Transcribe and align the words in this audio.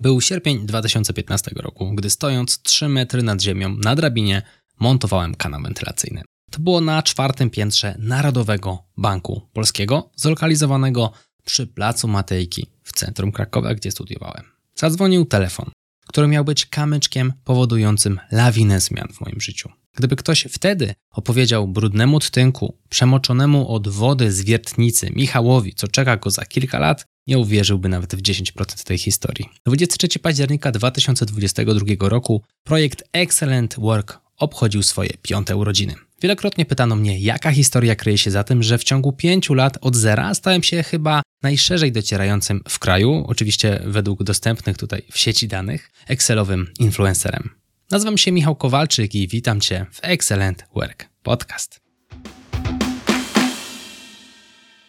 Był 0.00 0.20
sierpień 0.20 0.66
2015 0.66 1.50
roku, 1.56 1.94
gdy 1.94 2.10
stojąc 2.10 2.62
3 2.62 2.88
metry 2.88 3.22
nad 3.22 3.42
ziemią 3.42 3.76
na 3.84 3.96
drabinie 3.96 4.42
montowałem 4.80 5.34
kanał 5.34 5.62
wentylacyjny. 5.62 6.22
To 6.50 6.60
było 6.60 6.80
na 6.80 7.02
czwartym 7.02 7.50
piętrze 7.50 7.94
Narodowego 7.98 8.84
Banku 8.96 9.42
Polskiego, 9.52 10.10
zlokalizowanego 10.16 11.12
przy 11.44 11.66
Placu 11.66 12.08
Matejki 12.08 12.66
w 12.82 12.92
centrum 12.92 13.32
Krakowa, 13.32 13.74
gdzie 13.74 13.90
studiowałem. 13.90 14.44
Zadzwonił 14.74 15.24
telefon, 15.24 15.70
który 16.08 16.28
miał 16.28 16.44
być 16.44 16.66
kamyczkiem 16.66 17.32
powodującym 17.44 18.20
lawinę 18.32 18.80
zmian 18.80 19.08
w 19.12 19.20
moim 19.20 19.40
życiu. 19.40 19.68
Gdyby 19.96 20.16
ktoś 20.16 20.46
wtedy 20.50 20.94
opowiedział 21.10 21.68
brudnemu 21.68 22.20
tynku, 22.30 22.78
przemoczonemu 22.88 23.68
od 23.68 23.88
wody 23.88 24.32
z 24.32 24.42
wiertnicy 24.42 25.10
Michałowi, 25.10 25.74
co 25.74 25.88
czeka 25.88 26.16
go 26.16 26.30
za 26.30 26.44
kilka 26.44 26.78
lat, 26.78 27.04
nie 27.26 27.38
uwierzyłby 27.38 27.88
nawet 27.88 28.14
w 28.14 28.22
10% 28.22 28.84
tej 28.84 28.98
historii. 28.98 29.48
23 29.66 30.18
października 30.18 30.72
2022 30.72 32.08
roku 32.08 32.42
projekt 32.64 33.02
Excellent 33.12 33.74
Work 33.78 34.20
obchodził 34.36 34.82
swoje 34.82 35.10
piąte 35.22 35.56
urodziny. 35.56 35.94
Wielokrotnie 36.22 36.64
pytano 36.64 36.96
mnie, 36.96 37.18
jaka 37.18 37.50
historia 37.50 37.96
kryje 37.96 38.18
się 38.18 38.30
za 38.30 38.44
tym, 38.44 38.62
że 38.62 38.78
w 38.78 38.84
ciągu 38.84 39.12
pięciu 39.12 39.54
lat 39.54 39.78
od 39.80 39.96
zera 39.96 40.34
stałem 40.34 40.62
się 40.62 40.82
chyba 40.82 41.22
najszerzej 41.42 41.92
docierającym 41.92 42.60
w 42.68 42.78
kraju, 42.78 43.24
oczywiście 43.26 43.82
według 43.86 44.22
dostępnych 44.22 44.76
tutaj 44.76 45.02
w 45.12 45.18
sieci 45.18 45.48
danych, 45.48 45.90
Excelowym 46.08 46.66
influencerem. 46.78 47.50
Nazywam 47.90 48.18
się 48.18 48.32
Michał 48.32 48.56
Kowalczyk 48.56 49.14
i 49.14 49.28
witam 49.28 49.60
Cię 49.60 49.86
w 49.92 50.00
Excellent 50.02 50.64
Work 50.74 51.08
Podcast. 51.22 51.80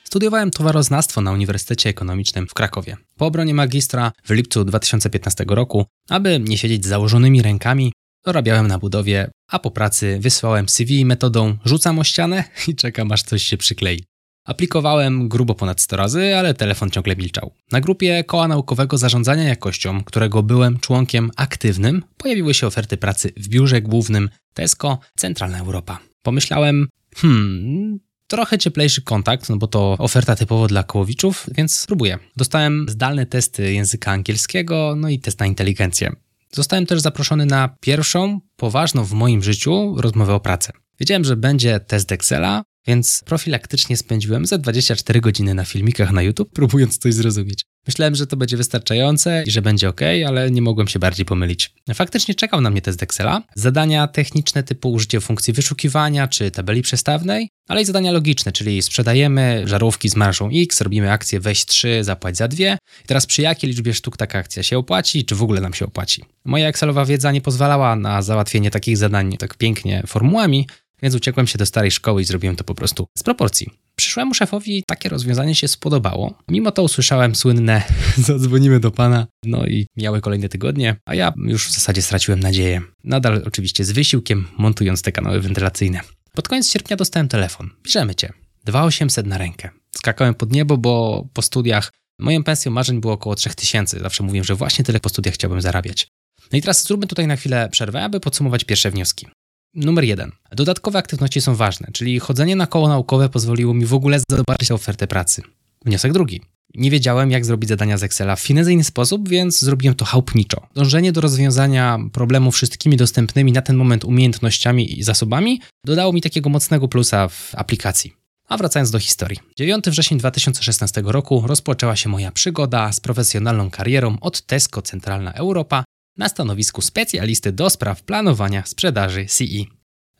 Studiowałem 0.04 0.52
towaroznawstwo 0.52 1.22
na 1.22 1.32
Uniwersytecie 1.32 1.90
Ekonomicznym 1.90 2.48
w 2.48 2.54
Krakowie. 2.54 2.98
Po 3.18 3.26
obronie 3.26 3.54
magistra 3.54 4.12
w 4.26 4.30
lipcu 4.30 4.66
2015 4.66 5.46
roku, 5.48 5.86
aby 6.10 6.40
nie 6.40 6.58
siedzieć 6.58 6.86
z 6.86 6.88
założonymi 6.88 7.42
rękami, 7.42 7.92
dorabiałem 8.26 8.68
na 8.68 8.80
budowie, 8.80 9.32
a 9.52 9.60
po 9.60 9.72
pracy 9.72 10.18
wysłałem 10.22 10.70
CV 10.70 11.06
metodą 11.06 11.58
rzucam 11.66 12.00
o 12.00 12.04
ścianę 12.04 12.44
i 12.68 12.76
czekam 12.76 13.12
aż 13.12 13.24
coś 13.24 13.44
się 13.44 13.58
przyklei. 13.58 14.04
Aplikowałem 14.46 15.30
grubo 15.30 15.56
ponad 15.56 15.82
100 15.82 15.98
razy, 15.98 16.36
ale 16.36 16.54
telefon 16.54 16.90
ciągle 16.90 17.16
milczał. 17.16 17.52
Na 17.72 17.82
grupie 17.82 18.24
Koła 18.24 18.48
Naukowego 18.48 18.98
Zarządzania 18.98 19.44
Jakością, 19.44 20.04
którego 20.04 20.44
byłem 20.44 20.80
członkiem 20.80 21.32
aktywnym, 21.36 22.04
pojawiły 22.18 22.54
się 22.54 22.68
oferty 22.68 22.98
pracy 22.98 23.32
w 23.38 23.48
biurze 23.48 23.82
głównym 23.82 24.30
Tesco 24.54 25.00
Centralna 25.18 25.60
Europa. 25.60 26.00
Pomyślałem, 26.24 26.88
hmm, 27.16 28.00
trochę 28.28 28.58
cieplejszy 28.58 29.02
kontakt, 29.02 29.50
no 29.50 29.58
bo 29.58 29.68
to 29.68 29.96
oferta 30.00 30.36
typowo 30.36 30.68
dla 30.68 30.84
kołowiczów, 30.84 31.46
więc 31.58 31.80
spróbuję. 31.80 32.18
Dostałem 32.38 32.86
zdalne 32.90 33.26
testy 33.26 33.74
języka 33.74 34.12
angielskiego, 34.12 34.94
no 34.98 35.10
i 35.10 35.20
test 35.20 35.40
na 35.40 35.46
inteligencję. 35.46 36.12
Zostałem 36.54 36.86
też 36.86 37.02
zaproszony 37.02 37.46
na 37.46 37.76
pierwszą, 37.82 38.40
poważną 38.56 39.04
w 39.04 39.14
moim 39.14 39.44
życiu 39.44 39.96
rozmowę 39.98 40.34
o 40.34 40.40
pracę. 40.40 40.72
Wiedziałem, 41.00 41.24
że 41.24 41.36
będzie 41.36 41.80
test 41.80 42.12
Excela, 42.12 42.64
więc 42.88 43.22
profilaktycznie 43.26 43.98
spędziłem 43.98 44.46
ze 44.46 44.60
24 44.60 45.22
godziny 45.22 45.54
na 45.54 45.66
filmikach 45.66 46.12
na 46.12 46.22
YouTube, 46.22 46.50
próbując 46.54 46.98
coś 46.98 47.14
zrozumieć. 47.14 47.66
Myślałem, 47.90 48.16
że 48.16 48.28
to 48.28 48.38
będzie 48.38 48.58
wystarczające 48.58 49.44
i 49.48 49.52
że 49.52 49.62
będzie 49.62 49.90
ok, 49.90 50.02
ale 50.28 50.52
nie 50.52 50.62
mogłem 50.62 50.88
się 50.88 51.00
bardziej 51.00 51.26
pomylić. 51.26 51.74
Faktycznie 51.94 52.36
czekał 52.36 52.62
na 52.62 52.70
mnie 52.70 52.82
test 52.82 53.04
Excela. 53.04 53.44
Zadania 53.56 54.08
techniczne 54.08 54.64
typu 54.64 54.92
użycie 54.92 55.22
funkcji 55.22 55.54
wyszukiwania 55.54 56.28
czy 56.28 56.52
tabeli 56.52 56.82
przestawnej, 56.82 57.50
ale 57.68 57.82
i 57.82 57.86
zadania 57.86 58.12
logiczne, 58.12 58.52
czyli 58.52 58.82
sprzedajemy 58.82 59.64
żarówki 59.66 60.10
z 60.10 60.16
marżą 60.16 60.50
X, 60.54 60.82
robimy 60.82 61.12
akcję 61.12 61.40
weź 61.40 61.66
3, 61.66 62.04
zapłać 62.04 62.38
za 62.38 62.48
2 62.48 62.64
i 63.04 63.08
teraz 63.08 63.26
przy 63.26 63.42
jakiej 63.42 63.70
liczbie 63.70 63.94
sztuk 63.94 64.18
taka 64.18 64.40
akcja 64.40 64.64
się 64.64 64.78
opłaci, 64.78 65.26
czy 65.26 65.36
w 65.36 65.44
ogóle 65.44 65.62
nam 65.62 65.74
się 65.74 65.86
opłaci. 65.86 66.24
Moja 66.46 66.68
Excelowa 66.68 67.06
wiedza 67.06 67.32
nie 67.32 67.42
pozwalała 67.42 67.96
na 67.96 68.22
załatwienie 68.22 68.72
takich 68.72 68.98
zadań 68.98 69.38
tak 69.38 69.58
pięknie 69.58 70.04
formułami, 70.08 70.68
więc 71.02 71.16
uciekłem 71.16 71.48
się 71.48 71.58
do 71.58 71.66
starej 71.66 71.92
szkoły 71.92 72.22
i 72.22 72.26
zrobiłem 72.26 72.56
to 72.56 72.64
po 72.64 72.76
prostu 72.76 73.08
z 73.18 73.24
proporcji. 73.24 73.79
Przyszłemu 74.00 74.34
szefowi 74.34 74.84
takie 74.88 75.10
rozwiązanie 75.10 75.56
się 75.56 75.68
spodobało. 75.68 76.38
Mimo 76.48 76.72
to 76.72 76.84
usłyszałem 76.84 77.36
słynne 77.36 77.84
zadzwonimy 78.28 78.80
do 78.80 78.92
pana, 78.92 79.28
no 79.46 79.66
i 79.66 79.88
miały 79.98 80.22
kolejne 80.22 80.50
tygodnie, 80.50 80.96
a 81.06 81.16
ja 81.16 81.34
już 81.46 81.68
w 81.68 81.72
zasadzie 81.72 82.02
straciłem 82.02 82.40
nadzieję. 82.40 82.82
Nadal 83.04 83.44
oczywiście 83.46 83.86
z 83.86 83.92
wysiłkiem 83.92 84.48
montując 84.58 85.02
te 85.02 85.12
kanały 85.12 85.42
wentylacyjne. 85.42 86.02
Pod 86.34 86.48
koniec 86.48 86.70
sierpnia 86.70 86.98
dostałem 86.98 87.28
telefon. 87.28 87.70
Bierzemy 87.84 88.16
cię. 88.16 88.34
2800 88.66 89.28
na 89.28 89.38
rękę. 89.38 89.70
Skakałem 89.96 90.34
pod 90.34 90.52
niebo, 90.52 90.78
bo 90.78 91.26
po 91.34 91.42
studiach 91.42 91.92
moją 92.20 92.44
pensją 92.44 92.72
marzeń 92.72 93.02
było 93.02 93.14
około 93.14 93.36
3000. 93.36 94.00
Zawsze 94.00 94.24
mówiłem, 94.24 94.46
że 94.46 94.56
właśnie 94.56 94.86
tyle 94.86 95.00
po 95.00 95.10
studiach 95.10 95.34
chciałbym 95.34 95.62
zarabiać. 95.62 96.08
No 96.52 96.58
i 96.58 96.62
teraz 96.62 96.84
zróbmy 96.84 97.08
tutaj 97.08 97.28
na 97.28 97.36
chwilę 97.36 97.70
przerwę, 97.72 98.04
aby 98.04 98.20
podsumować 98.20 98.64
pierwsze 98.64 98.92
wnioski. 98.92 99.28
Numer 99.76 100.04
jeden. 100.04 100.32
Dodatkowe 100.52 101.00
aktywności 101.00 101.42
są 101.42 101.56
ważne, 101.56 101.88
czyli 101.94 102.20
chodzenie 102.20 102.56
na 102.56 102.68
koło 102.68 102.88
naukowe 102.88 103.30
pozwoliło 103.30 103.74
mi 103.74 103.86
w 103.86 103.94
ogóle 103.94 104.20
zobaczyć 104.32 104.72
ofertę 104.72 105.08
pracy. 105.08 105.42
Wniosek 105.86 106.14
drugi. 106.14 106.42
Nie 106.76 106.92
wiedziałem, 106.92 107.32
jak 107.32 107.46
zrobić 107.46 107.70
zadania 107.70 107.98
z 107.98 108.04
Excela 108.04 108.36
w 108.36 108.42
finezyjny 108.42 108.84
sposób, 108.84 109.30
więc 109.30 109.60
zrobiłem 109.60 109.96
to 109.96 110.06
chałupniczo. 110.06 110.68
Dążenie 110.76 111.12
do 111.12 111.22
rozwiązania 111.22 112.00
problemu 112.14 112.52
wszystkimi 112.52 112.98
dostępnymi 112.98 113.52
na 113.52 113.62
ten 113.62 113.76
moment 113.76 114.06
umiejętnościami 114.06 115.00
i 115.00 115.04
zasobami 115.04 115.62
dodało 115.86 116.14
mi 116.14 116.22
takiego 116.22 116.50
mocnego 116.50 116.88
plusa 116.88 117.28
w 117.28 117.52
aplikacji. 117.56 118.14
A 118.48 118.58
wracając 118.58 118.92
do 118.92 119.00
historii. 119.00 119.40
9 119.58 119.86
września 119.86 120.18
2016 120.18 121.02
roku 121.06 121.44
rozpoczęła 121.48 121.96
się 121.96 122.10
moja 122.10 122.32
przygoda 122.32 122.92
z 122.92 123.00
profesjonalną 123.00 123.70
karierą 123.70 124.18
od 124.22 124.42
Tesco 124.42 124.82
Centralna 124.82 125.34
Europa 125.34 125.84
na 126.20 126.30
stanowisku 126.30 126.82
specjalisty 126.82 127.52
do 127.52 127.70
spraw 127.70 128.04
planowania 128.04 128.66
sprzedaży 128.66 129.26
CE. 129.26 129.64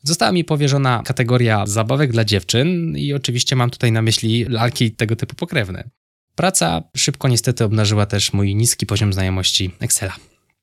Została 0.04 0.32
mi 0.32 0.44
powierzona 0.44 1.02
kategoria 1.06 1.66
zabawek 1.66 2.12
dla 2.12 2.26
dziewczyn 2.26 2.98
i 2.98 3.14
oczywiście 3.14 3.56
mam 3.56 3.70
tutaj 3.70 3.92
na 3.92 4.02
myśli 4.02 4.46
lalki 4.46 4.92
tego 4.92 5.16
typu 5.16 5.36
pokrewne. 5.36 5.90
Praca 6.36 6.84
szybko 6.98 7.28
niestety 7.28 7.64
obnażyła 7.64 8.06
też 8.06 8.34
mój 8.34 8.56
niski 8.56 8.86
poziom 8.86 9.14
znajomości 9.14 9.72
Excela. 9.80 10.16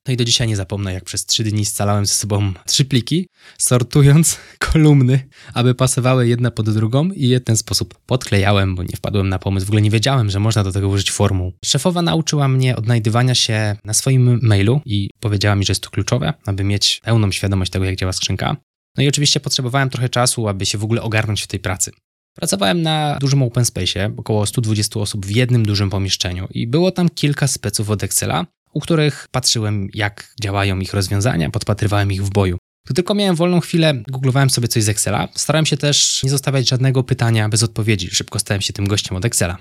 No 0.07 0.13
i 0.13 0.17
do 0.17 0.25
dzisiaj 0.25 0.49
nie 0.49 0.57
zapomnę, 0.57 0.93
jak 0.93 1.05
przez 1.05 1.27
trzy 1.27 1.45
dni 1.45 1.65
scalałem 1.65 2.07
ze 2.07 2.15
sobą 2.15 2.53
trzy 2.67 2.85
pliki, 2.85 3.27
sortując 3.59 4.39
kolumny, 4.73 5.29
aby 5.55 5.75
pasowały 5.75 6.29
jedna 6.29 6.51
pod 6.51 6.71
drugą 6.71 7.11
i 7.11 7.29
je 7.29 7.41
w 7.41 7.45
ten 7.45 7.57
sposób 7.57 7.95
podklejałem, 8.07 8.75
bo 8.75 8.83
nie 8.83 8.97
wpadłem 8.97 9.29
na 9.29 9.39
pomysł, 9.39 9.67
w 9.67 9.69
ogóle 9.69 9.83
nie 9.83 9.91
wiedziałem, 9.91 10.31
że 10.31 10.41
można 10.41 10.65
do 10.65 10.73
tego 10.73 10.89
użyć 10.89 11.11
formuł. 11.11 11.53
Szefowa 11.65 12.03
nauczyła 12.03 12.49
mnie 12.49 12.77
odnajdywania 12.77 13.35
się 13.35 13.77
na 13.85 13.95
swoim 13.95 14.39
mailu 14.43 14.81
i 14.85 15.11
powiedziała 15.21 15.57
mi, 15.57 15.65
że 15.65 15.71
jest 15.71 15.83
to 15.83 15.91
kluczowe, 15.91 16.35
aby 16.47 16.65
mieć 16.65 17.01
pełną 17.05 17.33
świadomość 17.33 17.71
tego, 17.71 17.85
jak 17.85 17.97
działa 17.97 18.13
skrzynka. 18.13 18.57
No 18.97 19.03
i 19.03 19.09
oczywiście 19.09 19.41
potrzebowałem 19.41 19.91
trochę 19.91 20.09
czasu, 20.09 20.49
aby 20.49 20.67
się 20.67 20.79
w 20.79 20.85
ogóle 20.85 21.03
ogarnąć 21.03 21.43
w 21.43 21.47
tej 21.47 21.61
pracy. 21.61 21.91
Pracowałem 22.35 22.83
na 22.83 23.17
dużym 23.21 23.43
open 23.43 23.65
space, 23.65 24.11
około 24.17 24.47
120 24.47 25.01
osób 25.01 25.27
w 25.27 25.31
jednym 25.31 25.67
dużym 25.67 25.91
pomieszczeniu 25.91 26.49
i 26.51 26.67
było 26.67 26.91
tam 26.91 27.09
kilka 27.09 27.47
speców 27.47 27.91
od 27.91 28.03
Excela, 28.03 28.47
u 28.77 28.81
których 28.81 29.29
patrzyłem, 29.31 29.89
jak 29.95 30.35
działają 30.43 30.79
ich 30.81 30.95
rozwiązania, 30.95 31.51
podpatrywałem 31.51 32.13
ich 32.13 32.25
w 32.25 32.31
boju. 32.31 32.59
Gdy 32.87 32.95
tylko 32.95 33.15
miałem 33.15 33.37
wolną 33.37 33.61
chwilę, 33.61 34.03
googlowałem 34.11 34.51
sobie 34.51 34.69
coś 34.69 34.83
z 34.83 34.89
Excela. 34.89 35.29
Starałem 35.35 35.67
się 35.67 35.77
też 35.77 36.21
nie 36.23 36.31
zostawiać 36.31 36.69
żadnego 36.69 37.03
pytania 37.03 37.49
bez 37.49 37.63
odpowiedzi. 37.63 38.11
Szybko 38.11 38.39
stałem 38.39 38.61
się 38.61 38.73
tym 38.73 38.87
gościem 38.87 39.17
od 39.17 39.25
Excela. 39.25 39.57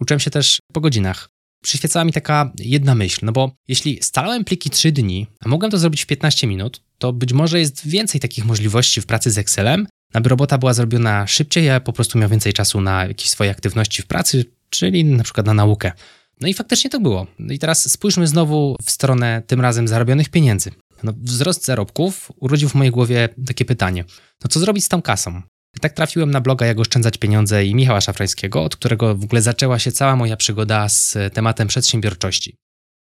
Uczyłem 0.00 0.20
się 0.20 0.30
też 0.30 0.58
po 0.72 0.80
godzinach. 0.80 1.28
Przyświecała 1.62 2.04
mi 2.04 2.12
taka 2.12 2.52
jedna 2.58 2.94
myśl, 2.94 3.18
no 3.22 3.32
bo 3.32 3.52
jeśli 3.68 4.02
scalałem 4.02 4.44
pliki 4.44 4.70
3 4.70 4.92
dni, 4.92 5.26
a 5.40 5.48
mogłem 5.48 5.70
to 5.70 5.78
zrobić 5.78 6.02
w 6.02 6.06
15 6.06 6.46
minut, 6.46 6.82
to 6.98 7.12
być 7.12 7.32
może 7.32 7.60
jest 7.60 7.88
więcej 7.88 8.20
takich 8.20 8.44
możliwości 8.44 9.00
w 9.00 9.06
pracy 9.06 9.30
z 9.30 9.38
Excelem, 9.38 9.86
aby 10.12 10.28
robota 10.28 10.58
była 10.58 10.74
zrobiona 10.74 11.26
szybciej, 11.26 11.64
ja 11.64 11.80
po 11.80 11.92
prostu 11.92 12.18
miał 12.18 12.28
więcej 12.28 12.52
czasu 12.52 12.80
na 12.80 13.06
jakieś 13.06 13.30
swoje 13.30 13.50
aktywności 13.50 14.02
w 14.02 14.06
pracy, 14.06 14.44
czyli 14.70 15.04
na 15.04 15.24
przykład 15.24 15.46
na 15.46 15.54
naukę. 15.54 15.92
No 16.40 16.48
i 16.48 16.54
faktycznie 16.54 16.90
to 16.90 17.00
było. 17.00 17.26
No 17.38 17.54
i 17.54 17.58
teraz 17.58 17.90
spójrzmy 17.90 18.26
znowu 18.26 18.76
w 18.84 18.90
stronę 18.90 19.42
tym 19.46 19.60
razem 19.60 19.88
zarobionych 19.88 20.28
pieniędzy. 20.28 20.70
No, 21.02 21.12
wzrost 21.22 21.64
zarobków 21.64 22.32
urodził 22.36 22.68
w 22.68 22.74
mojej 22.74 22.92
głowie 22.92 23.28
takie 23.46 23.64
pytanie. 23.64 24.04
No 24.44 24.48
co 24.48 24.60
zrobić 24.60 24.84
z 24.84 24.88
tą 24.88 25.02
kasą? 25.02 25.42
Tak 25.80 25.92
trafiłem 25.92 26.30
na 26.30 26.40
bloga 26.40 26.66
Jak 26.66 26.78
oszczędzać 26.78 27.18
pieniądze 27.18 27.64
i 27.64 27.74
Michała 27.74 28.00
Szafrańskiego, 28.00 28.64
od 28.64 28.76
którego 28.76 29.14
w 29.14 29.24
ogóle 29.24 29.42
zaczęła 29.42 29.78
się 29.78 29.92
cała 29.92 30.16
moja 30.16 30.36
przygoda 30.36 30.88
z 30.88 31.16
tematem 31.32 31.68
przedsiębiorczości. 31.68 32.56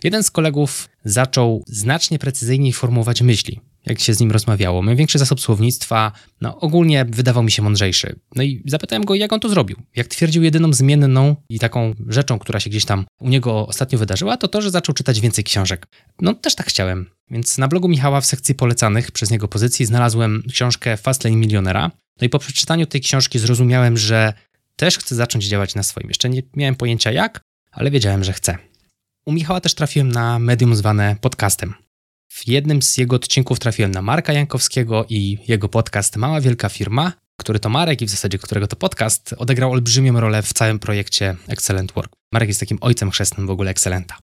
Jeden 0.05 0.23
z 0.23 0.31
kolegów 0.31 0.89
zaczął 1.05 1.65
znacznie 1.67 2.19
precyzyjniej 2.19 2.73
formułować 2.73 3.23
myśli 3.23 3.61
jak 3.87 4.01
się 4.01 4.15
z 4.15 4.21
nim 4.21 4.31
rozmawiało. 4.31 4.83
Miał 4.83 4.97
większy 4.97 5.19
zasób 5.19 5.41
słownictwa, 5.41 6.13
no 6.41 6.61
ogólnie 6.61 7.05
wydawał 7.05 7.43
mi 7.43 7.51
się 7.51 7.63
mądrzejszy. 7.63 8.19
No 8.35 8.43
i 8.43 8.63
zapytałem 8.67 9.05
go, 9.05 9.15
jak 9.15 9.33
on 9.33 9.41
to 9.41 9.49
zrobił. 9.49 9.77
Jak 9.97 10.07
twierdził, 10.07 10.43
jedyną 10.43 10.73
zmienną 10.73 11.37
i 11.49 11.59
taką 11.59 11.95
rzeczą, 12.09 12.39
która 12.39 12.61
się 12.61 12.71
gdzieś 12.71 12.85
tam 12.85 13.07
u 13.21 13.29
niego 13.29 13.67
ostatnio 13.67 13.99
wydarzyła, 13.99 14.37
to 14.37 14.49
to, 14.49 14.63
że 14.63 14.71
zaczął 14.71 14.95
czytać 14.95 15.21
więcej 15.21 15.45
książek. 15.45 15.87
No 16.21 16.35
też 16.35 16.55
tak 16.55 16.67
chciałem. 16.67 17.11
Więc 17.31 17.59
na 17.59 17.69
blogu 17.69 17.89
Michała 17.89 18.21
w 18.21 18.27
sekcji 18.27 18.55
polecanych 18.55 19.11
przez 19.11 19.31
niego 19.31 19.49
pozycji 19.49 19.87
znalazłem 19.87 20.43
książkę 20.53 20.97
Fastlane 20.97 21.37
Milionera. 21.37 21.91
No 22.21 22.27
i 22.27 22.29
po 22.29 22.39
przeczytaniu 22.39 22.87
tej 22.87 23.01
książki 23.01 23.39
zrozumiałem, 23.39 23.97
że 23.97 24.33
też 24.77 24.99
chcę 24.99 25.15
zacząć 25.15 25.45
działać 25.45 25.75
na 25.75 25.83
swoim. 25.83 26.09
Jeszcze 26.09 26.29
nie 26.29 26.43
miałem 26.57 26.75
pojęcia 26.75 27.13
jak, 27.13 27.41
ale 27.73 27.91
wiedziałem, 27.91 28.25
że 28.25 28.33
chcę. 28.33 28.59
U 29.27 29.33
Michała 29.33 29.61
też 29.61 29.75
trafiłem 29.75 30.13
na 30.13 30.39
medium 30.39 30.77
zwane 30.77 31.17
podcastem. 31.21 31.75
W 32.29 32.49
jednym 32.49 32.83
z 32.83 32.99
jego 32.99 33.17
odcinków 33.17 33.59
trafiłem 33.59 33.91
na 33.91 34.03
Marka 34.03 34.33
Jankowskiego 34.33 35.07
i 35.09 35.39
jego 35.49 35.69
podcast 35.69 36.17
Mała 36.17 36.41
Wielka 36.41 36.69
Firma, 36.69 37.13
który 37.41 37.61
to 37.61 37.69
Marek 37.69 38.03
i 38.03 38.07
w 38.07 38.11
zasadzie 38.11 38.39
którego 38.39 38.67
to 38.67 38.77
podcast 38.77 39.35
odegrał 39.39 39.73
olbrzymią 39.73 40.21
rolę 40.21 40.43
w 40.43 40.53
całym 40.53 40.79
projekcie 40.79 41.37
Excellent 41.49 41.93
Work. 41.93 42.13
Marek 42.33 42.49
jest 42.49 42.61
takim 42.61 42.79
ojcem 42.81 43.11
chrzestnym 43.11 43.47
w 43.47 43.51
ogóle 43.51 43.71
Excellenta. 43.71 44.19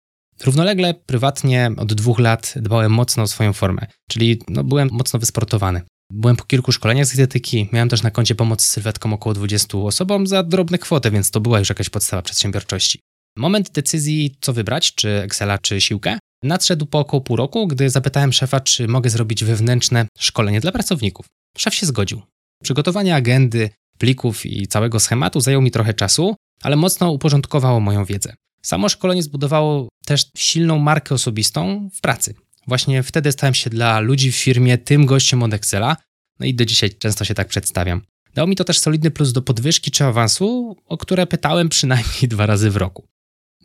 Równolegle, 0.43 0.93
prywatnie 0.93 1.71
od 1.77 1.93
dwóch 1.93 2.19
lat 2.19 2.53
dbałem 2.55 2.91
mocno 2.91 3.23
o 3.23 3.27
swoją 3.27 3.53
formę, 3.53 3.87
czyli 4.09 4.39
no, 4.49 4.63
byłem 4.63 4.89
mocno 4.91 5.19
wysportowany. 5.19 5.81
Byłem 6.13 6.35
po 6.35 6.43
kilku 6.43 6.71
szkoleniach 6.71 7.05
z 7.05 7.15
dietetyki, 7.15 7.69
miałem 7.71 7.89
też 7.89 8.03
na 8.03 8.11
koncie 8.11 8.35
pomoc 8.35 8.61
z 8.61 8.69
sylwetką 8.69 9.13
około 9.13 9.33
20 9.33 9.77
osobom 9.77 10.27
za 10.27 10.43
drobne 10.43 10.77
kwoty, 10.77 11.11
więc 11.11 11.31
to 11.31 11.41
była 11.41 11.59
już 11.59 11.69
jakaś 11.69 11.89
podstawa 11.89 12.21
przedsiębiorczości. 12.21 12.99
Moment 13.37 13.71
decyzji, 13.71 14.35
co 14.41 14.53
wybrać, 14.53 14.95
czy 14.95 15.09
Excela, 15.09 15.57
czy 15.57 15.81
siłkę, 15.81 16.19
nadszedł 16.43 16.85
po 16.85 16.99
około 16.99 17.21
pół 17.21 17.35
roku, 17.35 17.67
gdy 17.67 17.89
zapytałem 17.89 18.33
szefa, 18.33 18.59
czy 18.59 18.87
mogę 18.87 19.09
zrobić 19.09 19.43
wewnętrzne 19.43 20.07
szkolenie 20.19 20.61
dla 20.61 20.71
pracowników. 20.71 21.25
Szef 21.57 21.75
się 21.75 21.85
zgodził. 21.85 22.21
Przygotowanie 22.63 23.15
agendy, 23.15 23.69
plików 23.97 24.45
i 24.45 24.67
całego 24.67 24.99
schematu 24.99 25.41
zajęło 25.41 25.63
mi 25.63 25.71
trochę 25.71 25.93
czasu, 25.93 26.35
ale 26.61 26.75
mocno 26.75 27.11
uporządkowało 27.11 27.79
moją 27.79 28.05
wiedzę. 28.05 28.33
Samo 28.61 28.89
szkolenie 28.89 29.23
zbudowało 29.23 29.89
też 30.05 30.25
silną 30.37 30.79
markę 30.79 31.15
osobistą 31.15 31.89
w 31.93 32.01
pracy. 32.01 32.33
Właśnie 32.67 33.03
wtedy 33.03 33.31
stałem 33.31 33.53
się 33.53 33.69
dla 33.69 33.99
ludzi 33.99 34.31
w 34.31 34.35
firmie 34.35 34.77
tym 34.77 35.05
gościem 35.05 35.43
od 35.43 35.53
Excela, 35.53 35.97
no 36.39 36.45
i 36.45 36.53
do 36.53 36.65
dzisiaj 36.65 36.89
często 36.89 37.25
się 37.25 37.33
tak 37.33 37.47
przedstawiam. 37.47 38.01
Dało 38.35 38.47
mi 38.47 38.55
to 38.55 38.63
też 38.63 38.79
solidny 38.79 39.11
plus 39.11 39.31
do 39.31 39.41
podwyżki 39.41 39.91
czy 39.91 40.05
awansu, 40.05 40.77
o 40.85 40.97
które 40.97 41.27
pytałem 41.27 41.69
przynajmniej 41.69 42.27
dwa 42.33 42.45
razy 42.45 42.69
w 42.69 42.77
roku. 42.77 43.07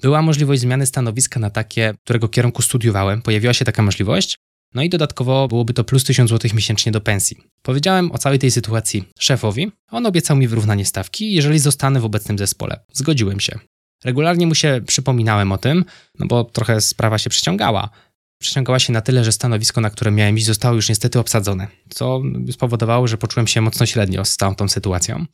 Była 0.02 0.22
możliwość 0.22 0.60
zmiany 0.60 0.86
stanowiska 0.86 1.40
na 1.40 1.50
takie, 1.50 1.94
którego 2.04 2.28
kierunku 2.28 2.62
studiowałem, 2.62 3.22
pojawiła 3.22 3.52
się 3.52 3.64
taka 3.64 3.82
możliwość, 3.82 4.36
no 4.74 4.82
i 4.82 4.88
dodatkowo 4.88 5.48
byłoby 5.48 5.74
to 5.74 5.84
plus 5.84 6.04
1000 6.04 6.30
zł 6.30 6.50
miesięcznie 6.54 6.92
do 6.92 7.00
pensji. 7.00 7.36
Powiedziałem 7.62 8.12
o 8.12 8.18
całej 8.18 8.38
tej 8.38 8.50
sytuacji 8.50 9.04
szefowi, 9.18 9.72
on 9.90 10.06
obiecał 10.06 10.36
mi 10.36 10.48
wyrównanie 10.48 10.84
stawki, 10.84 11.32
jeżeli 11.32 11.58
zostanę 11.58 12.00
w 12.00 12.04
obecnym 12.04 12.38
zespole. 12.38 12.80
Zgodziłem 12.92 13.40
się. 13.40 13.58
Regularnie 14.04 14.46
mu 14.46 14.54
się 14.54 14.80
przypominałem 14.86 15.52
o 15.52 15.58
tym, 15.58 15.84
no 16.18 16.26
bo 16.26 16.44
trochę 16.44 16.80
sprawa 16.80 17.18
się 17.18 17.30
przeciągała. 17.30 17.90
Przeciągała 18.38 18.78
się 18.78 18.92
na 18.92 19.00
tyle, 19.00 19.24
że 19.24 19.32
stanowisko, 19.32 19.80
na 19.80 19.90
które 19.90 20.10
miałem 20.10 20.36
iść, 20.36 20.46
zostało 20.46 20.74
już 20.74 20.88
niestety 20.88 21.18
obsadzone, 21.18 21.66
co 21.88 22.22
spowodowało, 22.50 23.08
że 23.08 23.18
poczułem 23.18 23.46
się 23.46 23.60
mocno 23.60 23.86
średnio 23.86 24.24
z 24.24 24.36
całą 24.36 24.54
tą 24.54 24.68
sytuacją. 24.68 25.26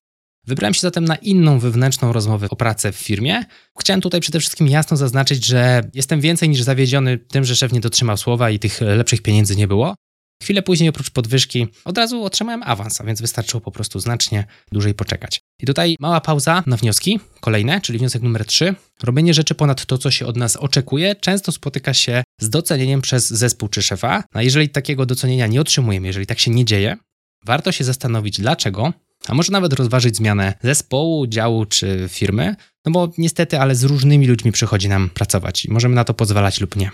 Wybrałem 0.47 0.75
się 0.75 0.81
zatem 0.81 1.05
na 1.05 1.17
inną 1.17 1.59
wewnętrzną 1.59 2.13
rozmowę 2.13 2.47
o 2.51 2.57
pracę 2.57 2.93
w 2.93 2.97
firmie. 2.97 3.45
Chciałem 3.81 4.01
tutaj 4.01 4.21
przede 4.21 4.41
wszystkim 4.41 4.69
jasno 4.69 4.97
zaznaczyć, 4.97 5.47
że 5.47 5.91
jestem 5.95 6.21
więcej 6.21 6.49
niż 6.49 6.63
zawiedziony 6.63 7.19
tym, 7.19 7.45
że 7.45 7.57
szef 7.57 7.73
nie 7.73 7.81
dotrzymał 7.81 8.17
słowa 8.17 8.51
i 8.51 8.59
tych 8.59 8.81
lepszych 8.81 9.23
pieniędzy 9.23 9.57
nie 9.57 9.69
było. 9.69 9.95
Chwilę 10.43 10.63
później, 10.63 10.89
oprócz 10.89 11.11
podwyżki, 11.11 11.67
od 11.85 11.99
razu 11.99 12.25
otrzymałem 12.25 12.63
awans, 12.63 13.01
a 13.01 13.05
więc 13.05 13.21
wystarczyło 13.21 13.61
po 13.61 13.71
prostu 13.71 14.01
znacznie 14.01 14.47
dłużej 14.73 14.95
poczekać. 14.95 15.41
I 15.61 15.67
tutaj 15.67 15.97
mała 16.01 16.21
pauza 16.21 16.63
na 16.67 16.77
wnioski, 16.77 17.21
kolejne, 17.41 17.81
czyli 17.81 17.99
wniosek 17.99 18.23
numer 18.23 18.45
3. 18.45 18.75
Robienie 19.03 19.35
rzeczy 19.35 19.55
ponad 19.55 19.87
to, 19.87 19.99
co 19.99 20.11
się 20.11 20.27
od 20.27 20.37
nas 20.37 20.57
oczekuje, 20.57 21.15
często 21.15 21.53
spotyka 21.53 21.95
się 21.95 22.23
z 22.41 22.51
docenieniem 22.51 23.01
przez 23.01 23.31
zespół 23.31 23.69
czy 23.69 23.83
szefa. 23.83 24.25
A 24.33 24.43
jeżeli 24.43 24.69
takiego 24.69 25.07
docenienia 25.07 25.47
nie 25.47 25.61
otrzymujemy, 25.61 26.07
jeżeli 26.07 26.27
tak 26.27 26.39
się 26.39 26.51
nie 26.51 26.65
dzieje, 26.65 26.97
warto 27.45 27.73
się 27.73 27.85
zastanowić, 27.85 28.41
dlaczego, 28.41 28.93
a 29.29 29.35
może 29.35 29.53
nawet 29.53 29.73
rozważyć 29.73 30.17
zmianę 30.17 30.55
zespołu, 30.63 31.27
działu 31.27 31.67
czy 31.67 32.09
firmy, 32.09 32.57
no 32.87 32.93
bo 32.93 33.13
niestety, 33.19 33.61
ale 33.61 33.75
z 33.75 33.85
różnymi 33.85 34.27
ludźmi 34.27 34.53
przychodzi 34.53 34.89
nam 34.89 35.11
pracować 35.11 35.65
i 35.65 35.71
możemy 35.71 35.95
na 35.95 36.05
to 36.05 36.15
pozwalać 36.15 36.61
lub 36.61 36.77
nie. 36.77 36.91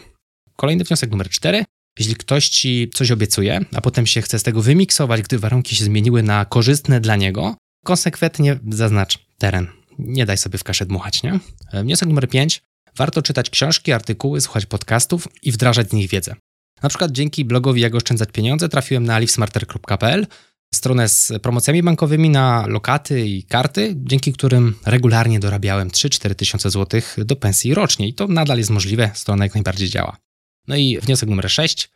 Kolejny 0.57 0.85
wniosek 0.85 1.11
numer 1.11 1.29
4. 1.29 1.65
Jeśli 1.99 2.15
ktoś 2.15 2.49
ci 2.49 2.91
coś 2.95 3.11
obiecuje, 3.11 3.61
a 3.75 3.81
potem 3.81 4.07
się 4.07 4.23
chce 4.23 4.39
z 4.39 4.43
tego 4.43 4.63
wymiksować, 4.63 5.23
gdy 5.23 5.39
warunki 5.39 5.77
się 5.77 5.85
zmieniły 5.85 6.23
na 6.23 6.45
korzystne 6.45 7.01
dla 7.01 7.17
niego, 7.17 7.57
konsekwentnie 7.85 8.59
zaznacz 8.69 9.19
teren. 9.39 9.67
Nie 9.99 10.27
daj 10.27 10.39
sobie 10.39 10.59
w 10.59 10.65
kaszę 10.65 10.87
dmuchać, 10.87 11.23
nie? 11.23 11.41
E, 11.73 11.83
wniosek 11.83 12.09
numer 12.09 12.29
5. 12.29 12.63
Warto 12.97 13.23
czytać 13.23 13.51
książki, 13.51 13.93
artykuły, 13.93 14.41
słuchać 14.41 14.67
podcastów 14.67 15.29
i 15.43 15.53
wdrażać 15.53 15.91
z 15.91 15.93
nich 15.93 16.11
wiedzę. 16.11 16.35
Na 16.83 16.89
przykład 16.89 17.13
dzięki 17.13 17.45
blogowi 17.45 17.81
Jak 17.81 17.95
oszczędzać 17.95 18.29
pieniądze 18.33 18.69
trafiłem 18.69 19.05
na 19.05 19.19
livesmarter.pl, 19.19 20.27
stronę 20.75 21.09
z 21.09 21.33
promocjami 21.43 21.83
bankowymi 21.83 22.31
na 22.31 22.67
lokaty 22.67 23.27
i 23.27 23.43
karty, 23.43 23.95
dzięki 23.97 24.33
którym 24.33 24.75
regularnie 24.87 25.41
dorabiałem 25.41 25.91
3-4 25.91 26.35
tysiące 26.35 26.71
złotych 26.71 27.17
do 27.25 27.37
pensji 27.37 27.75
rocznie 27.75 28.09
i 28.09 28.15
to 28.15 28.27
nadal 28.27 28.59
jest 28.59 28.71
możliwe, 28.71 29.11
strona 29.15 29.45
jak 29.45 29.55
najbardziej 29.55 29.89
działa. 29.89 30.17
No 30.69 30.77
i 30.77 30.99
wniosek 31.03 31.29
numer 31.29 31.51
6. 31.51 31.91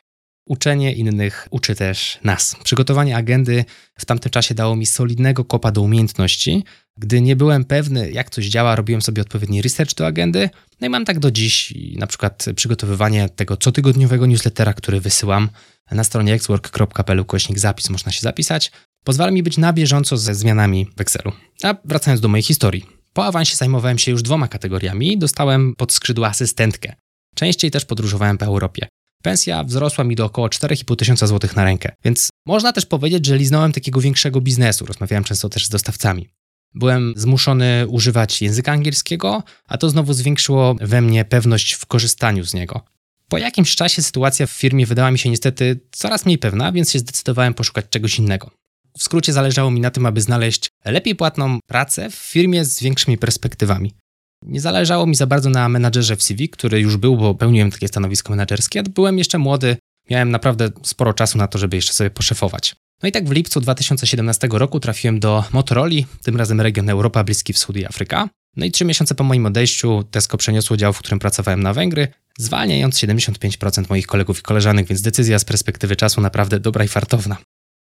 Uczenie 0.46 0.92
innych 0.92 1.48
uczy 1.50 1.74
też 1.74 2.18
nas. 2.24 2.56
Przygotowanie 2.64 3.16
agendy 3.16 3.64
w 3.98 4.04
tamtym 4.04 4.30
czasie 4.30 4.54
dało 4.54 4.76
mi 4.76 4.86
solidnego 4.86 5.44
kopa 5.44 5.72
do 5.72 5.82
umiejętności. 5.82 6.64
Gdy 6.98 7.20
nie 7.20 7.36
byłem 7.36 7.64
pewny, 7.64 8.10
jak 8.10 8.30
coś 8.30 8.46
działa, 8.46 8.76
robiłem 8.76 9.02
sobie 9.02 9.22
odpowiedni 9.22 9.62
research 9.62 9.94
do 9.94 10.06
agendy. 10.06 10.50
No 10.80 10.86
i 10.86 10.90
mam 10.90 11.04
tak 11.04 11.18
do 11.18 11.30
dziś, 11.30 11.74
na 11.96 12.06
przykład 12.06 12.46
przygotowywanie 12.56 13.28
tego 13.28 13.56
cotygodniowego 13.56 14.26
newslettera, 14.26 14.74
który 14.74 15.00
wysyłam 15.00 15.48
na 15.90 16.04
stronie 16.04 16.34
xwork.pl 16.34 17.24
kośnik 17.24 17.58
zapis 17.58 17.90
można 17.90 18.12
się 18.12 18.20
zapisać. 18.20 18.72
Pozwala 19.04 19.30
mi 19.30 19.42
być 19.42 19.58
na 19.58 19.72
bieżąco 19.72 20.16
ze 20.16 20.34
zmianami 20.34 20.86
w 20.96 21.00
Excelu. 21.00 21.32
A 21.62 21.74
wracając 21.84 22.20
do 22.20 22.28
mojej 22.28 22.42
historii. 22.42 22.86
Po 23.12 23.24
awansie 23.24 23.56
zajmowałem 23.56 23.98
się 23.98 24.10
już 24.10 24.22
dwoma 24.22 24.48
kategoriami. 24.48 25.18
Dostałem 25.18 25.74
pod 25.76 25.92
skrzydła 25.92 26.28
asystentkę. 26.28 26.94
Częściej 27.34 27.70
też 27.70 27.84
podróżowałem 27.84 28.38
po 28.38 28.44
Europie. 28.44 28.88
Pensja 29.22 29.64
wzrosła 29.64 30.04
mi 30.04 30.16
do 30.16 30.24
około 30.24 30.48
4,5 30.48 30.96
tysiąca 30.96 31.26
złotych 31.26 31.56
na 31.56 31.64
rękę, 31.64 31.92
więc 32.04 32.30
można 32.46 32.72
też 32.72 32.86
powiedzieć, 32.86 33.26
że 33.26 33.36
liznąłem 33.38 33.72
takiego 33.72 34.00
większego 34.00 34.40
biznesu. 34.40 34.86
Rozmawiałem 34.86 35.24
często 35.24 35.48
też 35.48 35.66
z 35.66 35.68
dostawcami. 35.68 36.28
Byłem 36.74 37.14
zmuszony 37.16 37.86
używać 37.88 38.42
języka 38.42 38.72
angielskiego, 38.72 39.42
a 39.66 39.78
to 39.78 39.90
znowu 39.90 40.12
zwiększyło 40.12 40.74
we 40.80 41.00
mnie 41.00 41.24
pewność 41.24 41.72
w 41.72 41.86
korzystaniu 41.86 42.44
z 42.44 42.54
niego. 42.54 42.84
Po 43.28 43.38
jakimś 43.38 43.76
czasie 43.76 44.02
sytuacja 44.02 44.46
w 44.46 44.50
firmie 44.50 44.86
wydała 44.86 45.10
mi 45.10 45.18
się 45.18 45.30
niestety 45.30 45.80
coraz 45.92 46.26
mniej 46.26 46.38
pewna, 46.38 46.72
więc 46.72 46.92
się 46.92 46.98
zdecydowałem 46.98 47.54
poszukać 47.54 47.86
czegoś 47.90 48.18
innego. 48.18 48.50
W 48.98 49.02
skrócie 49.02 49.32
zależało 49.32 49.70
mi 49.70 49.80
na 49.80 49.90
tym, 49.90 50.06
aby 50.06 50.20
znaleźć 50.20 50.68
lepiej 50.84 51.16
płatną 51.16 51.58
pracę 51.66 52.10
w 52.10 52.14
firmie 52.14 52.64
z 52.64 52.80
większymi 52.80 53.18
perspektywami. 53.18 53.94
Nie 54.42 54.60
zależało 54.60 55.06
mi 55.06 55.14
za 55.14 55.26
bardzo 55.26 55.50
na 55.50 55.68
menadżerze 55.68 56.16
w 56.16 56.22
CV, 56.22 56.48
który 56.48 56.80
już 56.80 56.96
był, 56.96 57.16
bo 57.16 57.34
pełniłem 57.34 57.70
takie 57.70 57.88
stanowisko 57.88 58.30
menedżerskie. 58.30 58.82
Byłem 58.82 59.18
jeszcze 59.18 59.38
młody, 59.38 59.76
miałem 60.10 60.30
naprawdę 60.30 60.70
sporo 60.82 61.14
czasu 61.14 61.38
na 61.38 61.48
to, 61.48 61.58
żeby 61.58 61.76
jeszcze 61.76 61.92
sobie 61.92 62.10
poszefować. 62.10 62.76
No 63.02 63.08
i 63.08 63.12
tak 63.12 63.28
w 63.28 63.32
lipcu 63.32 63.60
2017 63.60 64.48
roku 64.52 64.80
trafiłem 64.80 65.20
do 65.20 65.44
Motorola, 65.52 66.02
tym 66.22 66.36
razem 66.36 66.60
region 66.60 66.88
Europa, 66.88 67.24
Bliski 67.24 67.52
Wschód 67.52 67.76
i 67.76 67.86
Afryka. 67.86 68.28
No 68.56 68.66
i 68.66 68.70
trzy 68.70 68.84
miesiące 68.84 69.14
po 69.14 69.24
moim 69.24 69.46
odejściu 69.46 70.04
Tesco 70.10 70.36
przeniosło 70.36 70.76
dział, 70.76 70.92
w 70.92 70.98
którym 70.98 71.18
pracowałem 71.18 71.62
na 71.62 71.74
Węgry, 71.74 72.08
zwalniając 72.38 72.96
75% 72.96 73.84
moich 73.88 74.06
kolegów 74.06 74.38
i 74.38 74.42
koleżanek, 74.42 74.86
więc 74.86 75.02
decyzja 75.02 75.38
z 75.38 75.44
perspektywy 75.44 75.96
czasu 75.96 76.20
naprawdę 76.20 76.60
dobra 76.60 76.84
i 76.84 76.88
fartowna. 76.88 77.36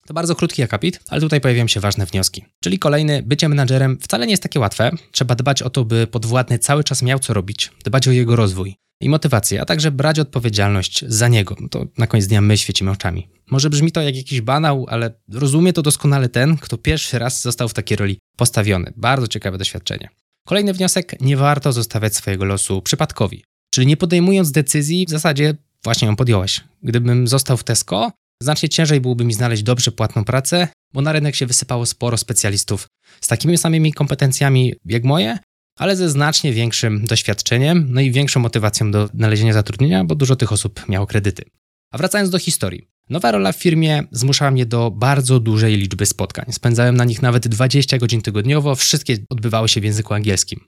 To 0.06 0.14
bardzo 0.14 0.34
krótki 0.34 0.62
akapit, 0.62 1.00
ale 1.08 1.20
tutaj 1.20 1.40
pojawiają 1.40 1.68
się 1.68 1.80
ważne 1.80 2.06
wnioski. 2.06 2.44
Czyli 2.60 2.78
kolejny, 2.78 3.22
bycie 3.22 3.48
menadżerem 3.48 3.98
wcale 4.00 4.26
nie 4.26 4.30
jest 4.30 4.42
takie 4.42 4.60
łatwe. 4.60 4.90
Trzeba 5.12 5.34
dbać 5.34 5.62
o 5.62 5.70
to, 5.70 5.84
by 5.84 6.06
podwładny 6.06 6.58
cały 6.58 6.84
czas 6.84 7.02
miał 7.02 7.18
co 7.18 7.34
robić, 7.34 7.70
dbać 7.84 8.08
o 8.08 8.10
jego 8.10 8.36
rozwój 8.36 8.76
i 9.00 9.08
motywację, 9.08 9.60
a 9.60 9.64
także 9.64 9.90
brać 9.90 10.18
odpowiedzialność 10.18 11.04
za 11.08 11.28
niego. 11.28 11.56
To 11.70 11.86
na 11.98 12.06
koniec 12.06 12.26
dnia 12.26 12.40
my 12.40 12.58
świecimy 12.58 12.90
oczami. 12.90 13.28
Może 13.50 13.70
brzmi 13.70 13.92
to 13.92 14.00
jak 14.00 14.16
jakiś 14.16 14.40
banał, 14.40 14.86
ale 14.88 15.14
rozumie 15.32 15.72
to 15.72 15.82
doskonale 15.82 16.28
ten, 16.28 16.56
kto 16.56 16.78
pierwszy 16.78 17.18
raz 17.18 17.42
został 17.42 17.68
w 17.68 17.74
takiej 17.74 17.96
roli 17.96 18.18
postawiony. 18.36 18.92
Bardzo 18.96 19.28
ciekawe 19.28 19.58
doświadczenie. 19.58 20.08
Kolejny 20.46 20.72
wniosek: 20.72 21.20
nie 21.20 21.36
warto 21.36 21.72
zostawiać 21.72 22.16
swojego 22.16 22.44
losu 22.44 22.82
przypadkowi. 22.82 23.44
Czyli 23.70 23.86
nie 23.86 23.96
podejmując 23.96 24.52
decyzji, 24.52 25.06
w 25.06 25.10
zasadzie 25.10 25.54
właśnie 25.84 26.08
ją 26.08 26.16
podjąłeś. 26.16 26.60
Gdybym 26.82 27.28
został 27.28 27.56
w 27.56 27.64
Tesco, 27.64 28.12
znacznie 28.42 28.68
ciężej 28.68 29.00
byłoby 29.00 29.24
mi 29.24 29.34
znaleźć 29.34 29.62
dobrze 29.62 29.92
płatną 29.92 30.24
pracę, 30.24 30.68
bo 30.92 31.00
na 31.00 31.12
rynek 31.12 31.36
się 31.36 31.46
wysypało 31.46 31.86
sporo 31.86 32.16
specjalistów 32.16 32.86
z 33.20 33.28
takimi 33.28 33.58
samymi 33.58 33.92
kompetencjami 33.92 34.74
jak 34.84 35.04
moje, 35.04 35.38
ale 35.78 35.96
ze 35.96 36.10
znacznie 36.10 36.52
większym 36.52 37.06
doświadczeniem, 37.06 37.86
no 37.88 38.00
i 38.00 38.10
większą 38.10 38.40
motywacją 38.40 38.90
do 38.90 39.06
znalezienia 39.06 39.52
zatrudnienia, 39.52 40.04
bo 40.04 40.14
dużo 40.14 40.36
tych 40.36 40.52
osób 40.52 40.88
miało 40.88 41.06
kredyty. 41.06 41.44
A 41.92 41.98
wracając 41.98 42.30
do 42.30 42.38
historii. 42.38 42.88
Nowa 43.10 43.30
rola 43.30 43.52
w 43.52 43.56
firmie 43.56 44.02
zmuszała 44.12 44.50
mnie 44.50 44.66
do 44.66 44.90
bardzo 44.90 45.40
dużej 45.40 45.76
liczby 45.76 46.06
spotkań. 46.06 46.44
Spędzałem 46.50 46.96
na 46.96 47.04
nich 47.04 47.22
nawet 47.22 47.48
20 47.48 47.98
godzin 47.98 48.22
tygodniowo, 48.22 48.74
wszystkie 48.74 49.16
odbywały 49.28 49.68
się 49.68 49.80
w 49.80 49.84
języku 49.84 50.14
angielskim. 50.14 50.60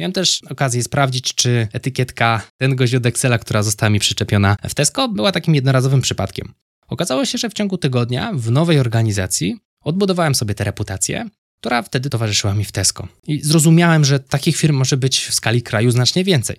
Miałem 0.00 0.12
też 0.12 0.40
okazję 0.50 0.82
sprawdzić, 0.82 1.34
czy 1.34 1.68
etykietka 1.72 2.42
ten 2.56 2.76
gość 2.76 2.94
od 2.94 3.06
Excela, 3.06 3.38
która 3.38 3.62
została 3.62 3.90
mi 3.90 3.98
przyczepiona 3.98 4.56
w 4.68 4.74
Tesco, 4.74 5.08
była 5.08 5.32
takim 5.32 5.54
jednorazowym 5.54 6.00
przypadkiem. 6.00 6.54
Okazało 6.88 7.24
się, 7.24 7.38
że 7.38 7.50
w 7.50 7.52
ciągu 7.52 7.78
tygodnia 7.78 8.32
w 8.34 8.50
nowej 8.50 8.78
organizacji 8.78 9.56
odbudowałem 9.80 10.34
sobie 10.34 10.54
tę 10.54 10.64
reputację, 10.64 11.28
która 11.60 11.82
wtedy 11.82 12.10
towarzyszyła 12.10 12.54
mi 12.54 12.64
w 12.64 12.72
Tesco. 12.72 13.08
I 13.26 13.40
zrozumiałem, 13.40 14.04
że 14.04 14.20
takich 14.20 14.56
firm 14.56 14.76
może 14.76 14.96
być 14.96 15.20
w 15.20 15.34
skali 15.34 15.62
kraju 15.62 15.90
znacznie 15.90 16.24
więcej. 16.24 16.56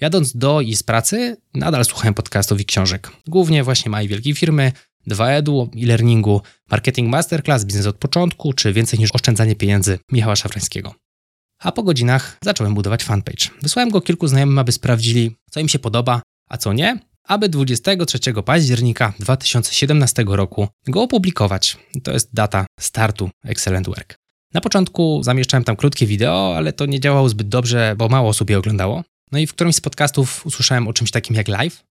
Jadąc 0.00 0.36
do 0.36 0.60
i 0.60 0.76
z 0.76 0.82
pracy, 0.82 1.36
nadal 1.54 1.84
słuchałem 1.84 2.14
podcastów 2.14 2.60
i 2.60 2.64
książek. 2.64 3.10
Głównie 3.26 3.64
właśnie 3.64 3.90
małej 3.90 4.08
wielkiej 4.08 4.34
firmy, 4.34 4.72
2edu, 5.10 5.68
e-learningu, 5.82 6.42
marketing 6.70 7.10
masterclass, 7.10 7.64
biznes 7.64 7.86
od 7.86 7.96
początku, 7.96 8.52
czy 8.52 8.72
więcej 8.72 8.98
niż 8.98 9.10
oszczędzanie 9.12 9.56
pieniędzy 9.56 9.98
Michała 10.12 10.36
Szafrańskiego. 10.36 10.94
A 11.58 11.72
po 11.72 11.82
godzinach 11.82 12.38
zacząłem 12.42 12.74
budować 12.74 13.04
fanpage. 13.04 13.48
Wysłałem 13.62 13.90
go 13.90 14.00
kilku 14.00 14.28
znajomym, 14.28 14.58
aby 14.58 14.72
sprawdzili, 14.72 15.36
co 15.50 15.60
im 15.60 15.68
się 15.68 15.78
podoba, 15.78 16.22
a 16.48 16.56
co 16.56 16.72
nie, 16.72 16.98
aby 17.26 17.48
23 17.48 18.18
października 18.44 19.12
2017 19.20 20.24
roku 20.26 20.68
go 20.88 21.02
opublikować. 21.02 21.76
To 22.02 22.12
jest 22.12 22.34
data 22.34 22.66
startu 22.80 23.30
Excellent 23.44 23.86
Work. 23.86 24.14
Na 24.54 24.60
początku 24.60 25.22
zamieszczałem 25.22 25.64
tam 25.64 25.76
krótkie 25.76 26.06
wideo, 26.06 26.56
ale 26.56 26.72
to 26.72 26.86
nie 26.86 27.00
działało 27.00 27.28
zbyt 27.28 27.48
dobrze, 27.48 27.94
bo 27.98 28.08
mało 28.08 28.28
osób 28.28 28.50
je 28.50 28.58
oglądało. 28.58 29.04
No 29.32 29.38
i 29.38 29.46
w 29.46 29.52
którymś 29.52 29.76
z 29.76 29.80
podcastów 29.80 30.46
usłyszałem 30.46 30.88
o 30.88 30.92
czymś 30.92 31.10
takim 31.10 31.36
jak 31.36 31.48
live. 31.48 31.82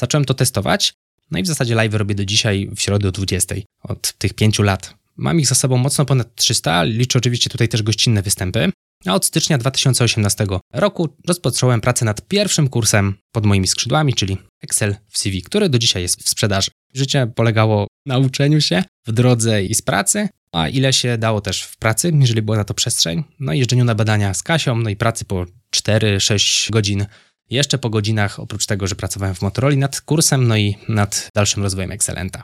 Zacząłem 0.00 0.24
to 0.24 0.34
testować, 0.34 0.92
no 1.30 1.38
i 1.38 1.42
w 1.42 1.46
zasadzie 1.46 1.74
live 1.74 1.94
robię 1.94 2.14
do 2.14 2.24
dzisiaj 2.24 2.70
w 2.76 2.80
środę 2.80 3.08
o 3.08 3.12
20 3.12 3.54
od 3.82 4.12
tych 4.12 4.34
pięciu 4.34 4.62
lat. 4.62 4.94
Mam 5.16 5.40
ich 5.40 5.46
za 5.46 5.54
sobą 5.54 5.76
mocno 5.76 6.04
ponad 6.04 6.34
300, 6.34 6.82
liczę 6.82 7.18
oczywiście 7.18 7.50
tutaj 7.50 7.68
też 7.68 7.82
gościnne 7.82 8.22
występy. 8.22 8.72
A 9.06 9.14
od 9.14 9.24
stycznia 9.24 9.58
2018 9.58 10.46
roku 10.72 11.08
rozpocząłem 11.28 11.80
pracę 11.80 12.04
nad 12.04 12.28
pierwszym 12.28 12.68
kursem 12.68 13.14
pod 13.32 13.46
moimi 13.46 13.66
skrzydłami, 13.66 14.14
czyli 14.14 14.38
Excel 14.62 14.96
w 15.10 15.18
CV, 15.18 15.42
który 15.42 15.68
do 15.68 15.78
dzisiaj 15.78 16.02
jest 16.02 16.22
w 16.22 16.28
sprzedaży. 16.28 16.70
Życie 16.94 17.26
polegało 17.34 17.86
na 18.06 18.18
uczeniu 18.18 18.60
się 18.60 18.82
w 19.06 19.12
drodze 19.12 19.64
i 19.64 19.74
z 19.74 19.82
pracy, 19.82 20.28
a 20.52 20.68
ile 20.68 20.92
się 20.92 21.18
dało 21.18 21.40
też 21.40 21.62
w 21.62 21.76
pracy, 21.76 22.12
jeżeli 22.20 22.42
była 22.42 22.56
na 22.56 22.64
to 22.64 22.74
przestrzeń. 22.74 23.24
No 23.40 23.52
i 23.52 23.58
jeżdżeniu 23.58 23.84
na 23.84 23.94
badania 23.94 24.34
z 24.34 24.42
Kasią, 24.42 24.76
no 24.76 24.90
i 24.90 24.96
pracy 24.96 25.24
po 25.24 25.46
4-6 25.76 26.70
godzin. 26.70 27.06
Jeszcze 27.50 27.78
po 27.78 27.90
godzinach, 27.90 28.40
oprócz 28.40 28.66
tego, 28.66 28.86
że 28.86 28.94
pracowałem 28.94 29.34
w 29.34 29.42
Motorola 29.42 29.76
nad 29.76 30.00
kursem, 30.00 30.48
no 30.48 30.56
i 30.56 30.76
nad 30.88 31.28
dalszym 31.34 31.62
rozwojem 31.62 31.92
Excelenta. 31.92 32.42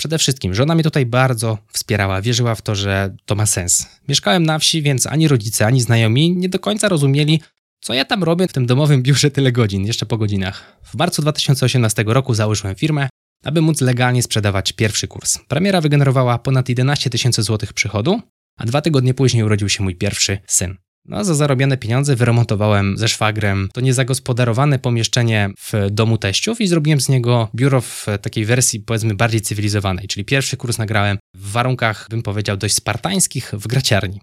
Przede 0.00 0.18
wszystkim 0.18 0.54
żona 0.54 0.74
mnie 0.74 0.84
tutaj 0.84 1.06
bardzo 1.06 1.58
wspierała, 1.72 2.22
wierzyła 2.22 2.54
w 2.54 2.62
to, 2.62 2.74
że 2.74 3.16
to 3.24 3.34
ma 3.34 3.46
sens. 3.46 3.86
Mieszkałem 4.08 4.42
na 4.42 4.58
wsi, 4.58 4.82
więc 4.82 5.06
ani 5.06 5.28
rodzice, 5.28 5.66
ani 5.66 5.80
znajomi 5.80 6.36
nie 6.36 6.48
do 6.48 6.58
końca 6.58 6.88
rozumieli, 6.88 7.40
co 7.80 7.94
ja 7.94 8.04
tam 8.04 8.24
robię 8.24 8.48
w 8.48 8.52
tym 8.52 8.66
domowym 8.66 9.02
biurze 9.02 9.30
tyle 9.30 9.52
godzin, 9.52 9.86
jeszcze 9.86 10.06
po 10.06 10.18
godzinach. 10.18 10.80
W 10.84 10.94
marcu 10.94 11.22
2018 11.22 12.04
roku 12.06 12.34
założyłem 12.34 12.76
firmę, 12.76 13.08
aby 13.44 13.60
móc 13.60 13.80
legalnie 13.80 14.22
sprzedawać 14.22 14.72
pierwszy 14.72 15.08
kurs. 15.08 15.38
Premiera 15.48 15.80
wygenerowała 15.80 16.38
ponad 16.38 16.68
11 16.68 17.10
tysięcy 17.10 17.42
złotych 17.42 17.72
przychodu, 17.72 18.20
a 18.56 18.66
dwa 18.66 18.80
tygodnie 18.80 19.14
później 19.14 19.42
urodził 19.44 19.68
się 19.68 19.82
mój 19.82 19.96
pierwszy 19.96 20.38
syn. 20.46 20.76
No, 21.10 21.24
za 21.24 21.34
zarobione 21.34 21.76
pieniądze 21.76 22.16
wyremontowałem 22.16 22.96
ze 22.96 23.08
szwagrem 23.08 23.68
to 23.72 23.80
niezagospodarowane 23.80 24.78
pomieszczenie 24.78 25.50
w 25.58 25.72
domu 25.90 26.18
teściów 26.18 26.60
i 26.60 26.66
zrobiłem 26.66 27.00
z 27.00 27.08
niego 27.08 27.48
biuro 27.54 27.80
w 27.80 28.06
takiej 28.22 28.44
wersji 28.44 28.80
powiedzmy 28.80 29.14
bardziej 29.14 29.40
cywilizowanej, 29.40 30.08
czyli 30.08 30.24
pierwszy 30.24 30.56
kurs 30.56 30.78
nagrałem 30.78 31.18
w 31.34 31.50
warunkach, 31.50 32.06
bym 32.10 32.22
powiedział, 32.22 32.56
dość 32.56 32.74
spartańskich 32.74 33.52
w 33.52 33.66
graciarni. 33.66 34.20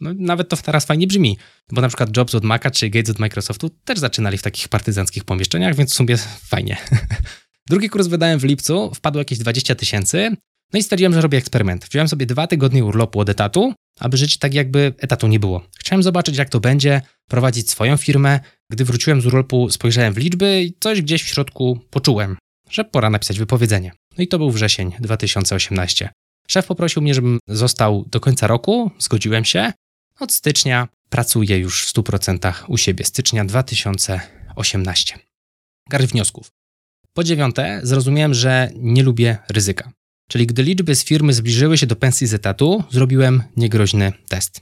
No, 0.00 0.10
nawet 0.18 0.48
to 0.48 0.56
teraz 0.56 0.84
fajnie 0.86 1.06
brzmi, 1.06 1.38
bo 1.72 1.80
na 1.80 1.88
przykład 1.88 2.16
Jobs 2.16 2.34
od 2.34 2.44
Maca 2.44 2.70
czy 2.70 2.90
Gates 2.90 3.10
od 3.10 3.18
Microsoftu 3.18 3.70
też 3.84 3.98
zaczynali 3.98 4.38
w 4.38 4.42
takich 4.42 4.68
partyzanckich 4.68 5.24
pomieszczeniach, 5.24 5.74
więc 5.74 5.92
w 5.92 5.94
sumie 5.94 6.16
fajnie. 6.46 6.76
Drugi 7.70 7.88
kurs 7.88 8.06
wydałem 8.06 8.38
w 8.38 8.44
lipcu, 8.44 8.94
wpadło 8.94 9.20
jakieś 9.20 9.38
20 9.38 9.74
tysięcy, 9.74 10.36
no 10.72 10.78
i 10.78 10.82
stwierdziłem, 10.82 11.14
że 11.14 11.20
robię 11.20 11.38
eksperyment. 11.38 11.86
Wziąłem 11.90 12.08
sobie 12.08 12.26
dwa 12.26 12.46
tygodnie 12.46 12.84
urlopu 12.84 13.20
od 13.20 13.28
etatu, 13.28 13.74
aby 13.98 14.16
żyć 14.16 14.38
tak, 14.38 14.54
jakby 14.54 14.94
etatu 14.98 15.26
nie 15.26 15.40
było. 15.40 15.62
Chciałem 15.78 16.02
zobaczyć, 16.02 16.36
jak 16.36 16.48
to 16.48 16.60
będzie, 16.60 17.02
prowadzić 17.28 17.70
swoją 17.70 17.96
firmę. 17.96 18.40
Gdy 18.70 18.84
wróciłem 18.84 19.20
z 19.20 19.26
urlopu, 19.26 19.70
spojrzałem 19.70 20.14
w 20.14 20.16
liczby 20.16 20.62
i 20.62 20.74
coś 20.80 21.02
gdzieś 21.02 21.22
w 21.22 21.26
środku 21.26 21.80
poczułem, 21.90 22.36
że 22.70 22.84
pora 22.84 23.10
napisać 23.10 23.38
wypowiedzenie. 23.38 23.92
No 24.18 24.24
i 24.24 24.28
to 24.28 24.38
był 24.38 24.50
wrzesień 24.50 24.92
2018. 25.00 26.10
Szef 26.48 26.66
poprosił 26.66 27.02
mnie, 27.02 27.14
żebym 27.14 27.38
został 27.48 28.04
do 28.10 28.20
końca 28.20 28.46
roku, 28.46 28.90
zgodziłem 28.98 29.44
się. 29.44 29.72
Od 30.20 30.32
stycznia 30.32 30.88
pracuję 31.08 31.58
już 31.58 31.86
w 31.86 31.94
100% 31.94 32.52
u 32.68 32.76
siebie. 32.76 33.04
Stycznia 33.04 33.44
2018. 33.44 35.18
Garść 35.90 36.08
wniosków. 36.08 36.50
Po 37.14 37.24
dziewiąte, 37.24 37.80
zrozumiałem, 37.82 38.34
że 38.34 38.70
nie 38.76 39.02
lubię 39.02 39.38
ryzyka. 39.48 39.92
Czyli 40.30 40.46
gdy 40.46 40.62
liczby 40.62 40.94
z 40.94 41.04
firmy 41.04 41.32
zbliżyły 41.32 41.78
się 41.78 41.86
do 41.86 41.96
pensji 41.96 42.26
z 42.26 42.34
etatu, 42.34 42.84
zrobiłem 42.90 43.42
niegroźny 43.56 44.12
test. 44.28 44.60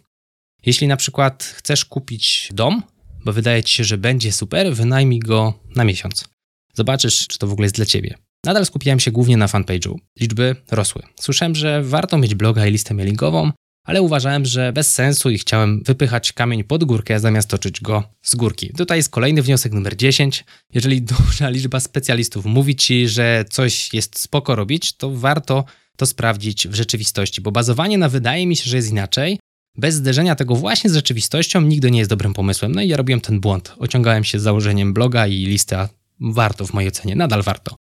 Jeśli 0.66 0.88
na 0.88 0.96
przykład 0.96 1.54
chcesz 1.56 1.84
kupić 1.84 2.48
dom, 2.52 2.82
bo 3.24 3.32
wydaje 3.32 3.62
ci 3.62 3.74
się, 3.74 3.84
że 3.84 3.98
będzie 3.98 4.32
super, 4.32 4.74
wynajmij 4.74 5.18
go 5.18 5.54
na 5.76 5.84
miesiąc. 5.84 6.28
Zobaczysz, 6.74 7.26
czy 7.26 7.38
to 7.38 7.46
w 7.46 7.52
ogóle 7.52 7.64
jest 7.64 7.76
dla 7.76 7.86
ciebie. 7.86 8.14
Nadal 8.44 8.66
skupiałem 8.66 9.00
się 9.00 9.10
głównie 9.10 9.36
na 9.36 9.46
fanpage'u. 9.46 9.94
Liczby 10.20 10.56
rosły. 10.70 11.02
Słyszałem, 11.20 11.54
że 11.54 11.82
warto 11.82 12.18
mieć 12.18 12.34
bloga 12.34 12.66
i 12.66 12.70
listę 12.70 12.94
mailingową, 12.94 13.52
ale 13.88 14.02
uważałem, 14.02 14.46
że 14.46 14.72
bez 14.72 14.94
sensu 14.94 15.30
i 15.30 15.38
chciałem 15.38 15.82
wypychać 15.82 16.32
kamień 16.32 16.64
pod 16.64 16.84
górkę, 16.84 17.20
zamiast 17.20 17.48
toczyć 17.48 17.80
go 17.80 18.02
z 18.22 18.34
górki. 18.34 18.72
Tutaj 18.76 18.98
jest 18.98 19.10
kolejny 19.10 19.42
wniosek 19.42 19.72
numer 19.72 19.96
10. 19.96 20.44
Jeżeli 20.74 21.02
duża 21.18 21.48
liczba 21.48 21.80
specjalistów 21.80 22.44
mówi 22.44 22.76
ci, 22.76 23.08
że 23.08 23.44
coś 23.50 23.94
jest 23.94 24.18
spoko 24.18 24.54
robić, 24.54 24.92
to 24.92 25.10
warto 25.10 25.64
to 25.96 26.06
sprawdzić 26.06 26.68
w 26.68 26.74
rzeczywistości, 26.74 27.40
bo 27.40 27.52
bazowanie 27.52 27.98
na 27.98 28.08
wydaje 28.08 28.46
mi 28.46 28.56
się, 28.56 28.70
że 28.70 28.76
jest 28.76 28.90
inaczej, 28.90 29.38
bez 29.76 29.94
zderzenia 29.94 30.34
tego 30.34 30.54
właśnie 30.54 30.90
z 30.90 30.94
rzeczywistością 30.94 31.60
nigdy 31.60 31.90
nie 31.90 31.98
jest 31.98 32.10
dobrym 32.10 32.34
pomysłem. 32.34 32.72
No 32.72 32.82
i 32.82 32.88
ja 32.88 32.96
robiłem 32.96 33.20
ten 33.20 33.40
błąd. 33.40 33.74
Ociągałem 33.78 34.24
się 34.24 34.40
z 34.40 34.42
założeniem 34.42 34.94
bloga 34.94 35.26
i 35.26 35.34
listy, 35.34 35.76
a 35.76 35.88
warto 36.20 36.66
w 36.66 36.72
mojej 36.72 36.88
ocenie, 36.88 37.16
nadal 37.16 37.42
warto. 37.42 37.76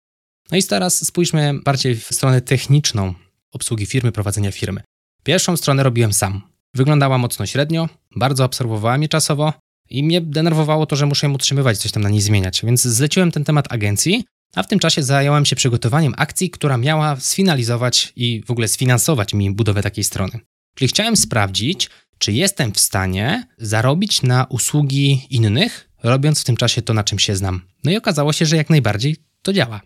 No 0.50 0.58
i 0.58 0.62
teraz 0.62 1.06
spójrzmy 1.06 1.54
bardziej 1.64 1.96
w 1.96 2.04
stronę 2.04 2.40
techniczną 2.40 3.14
obsługi 3.52 3.86
firmy, 3.86 4.12
prowadzenia 4.12 4.52
firmy. 4.52 4.87
Pierwszą 5.22 5.56
stronę 5.56 5.82
robiłem 5.82 6.12
sam. 6.12 6.42
Wyglądała 6.74 7.18
mocno 7.18 7.46
średnio, 7.46 7.88
bardzo 8.16 8.44
absorbowała 8.44 8.98
mnie 8.98 9.08
czasowo 9.08 9.52
i 9.90 10.02
mnie 10.02 10.20
denerwowało 10.20 10.86
to, 10.86 10.96
że 10.96 11.06
muszę 11.06 11.26
ją 11.26 11.32
utrzymywać, 11.32 11.78
coś 11.78 11.92
tam 11.92 12.02
na 12.02 12.08
niej 12.08 12.20
zmieniać, 12.20 12.64
więc 12.64 12.82
zleciłem 12.82 13.32
ten 13.32 13.44
temat 13.44 13.72
agencji, 13.72 14.24
a 14.54 14.62
w 14.62 14.68
tym 14.68 14.78
czasie 14.78 15.02
zająłem 15.02 15.44
się 15.44 15.56
przygotowaniem 15.56 16.14
akcji, 16.16 16.50
która 16.50 16.76
miała 16.76 17.16
sfinalizować 17.16 18.12
i 18.16 18.42
w 18.46 18.50
ogóle 18.50 18.68
sfinansować 18.68 19.34
mi 19.34 19.50
budowę 19.50 19.82
takiej 19.82 20.04
strony. 20.04 20.40
Czyli 20.74 20.88
chciałem 20.88 21.16
sprawdzić, 21.16 21.90
czy 22.18 22.32
jestem 22.32 22.72
w 22.72 22.80
stanie 22.80 23.46
zarobić 23.58 24.22
na 24.22 24.44
usługi 24.44 25.26
innych, 25.30 25.90
robiąc 26.02 26.40
w 26.40 26.44
tym 26.44 26.56
czasie 26.56 26.82
to, 26.82 26.94
na 26.94 27.04
czym 27.04 27.18
się 27.18 27.36
znam. 27.36 27.60
No 27.84 27.90
i 27.90 27.96
okazało 27.96 28.32
się, 28.32 28.46
że 28.46 28.56
jak 28.56 28.70
najbardziej 28.70 29.16
to 29.42 29.52
działa. 29.52 29.80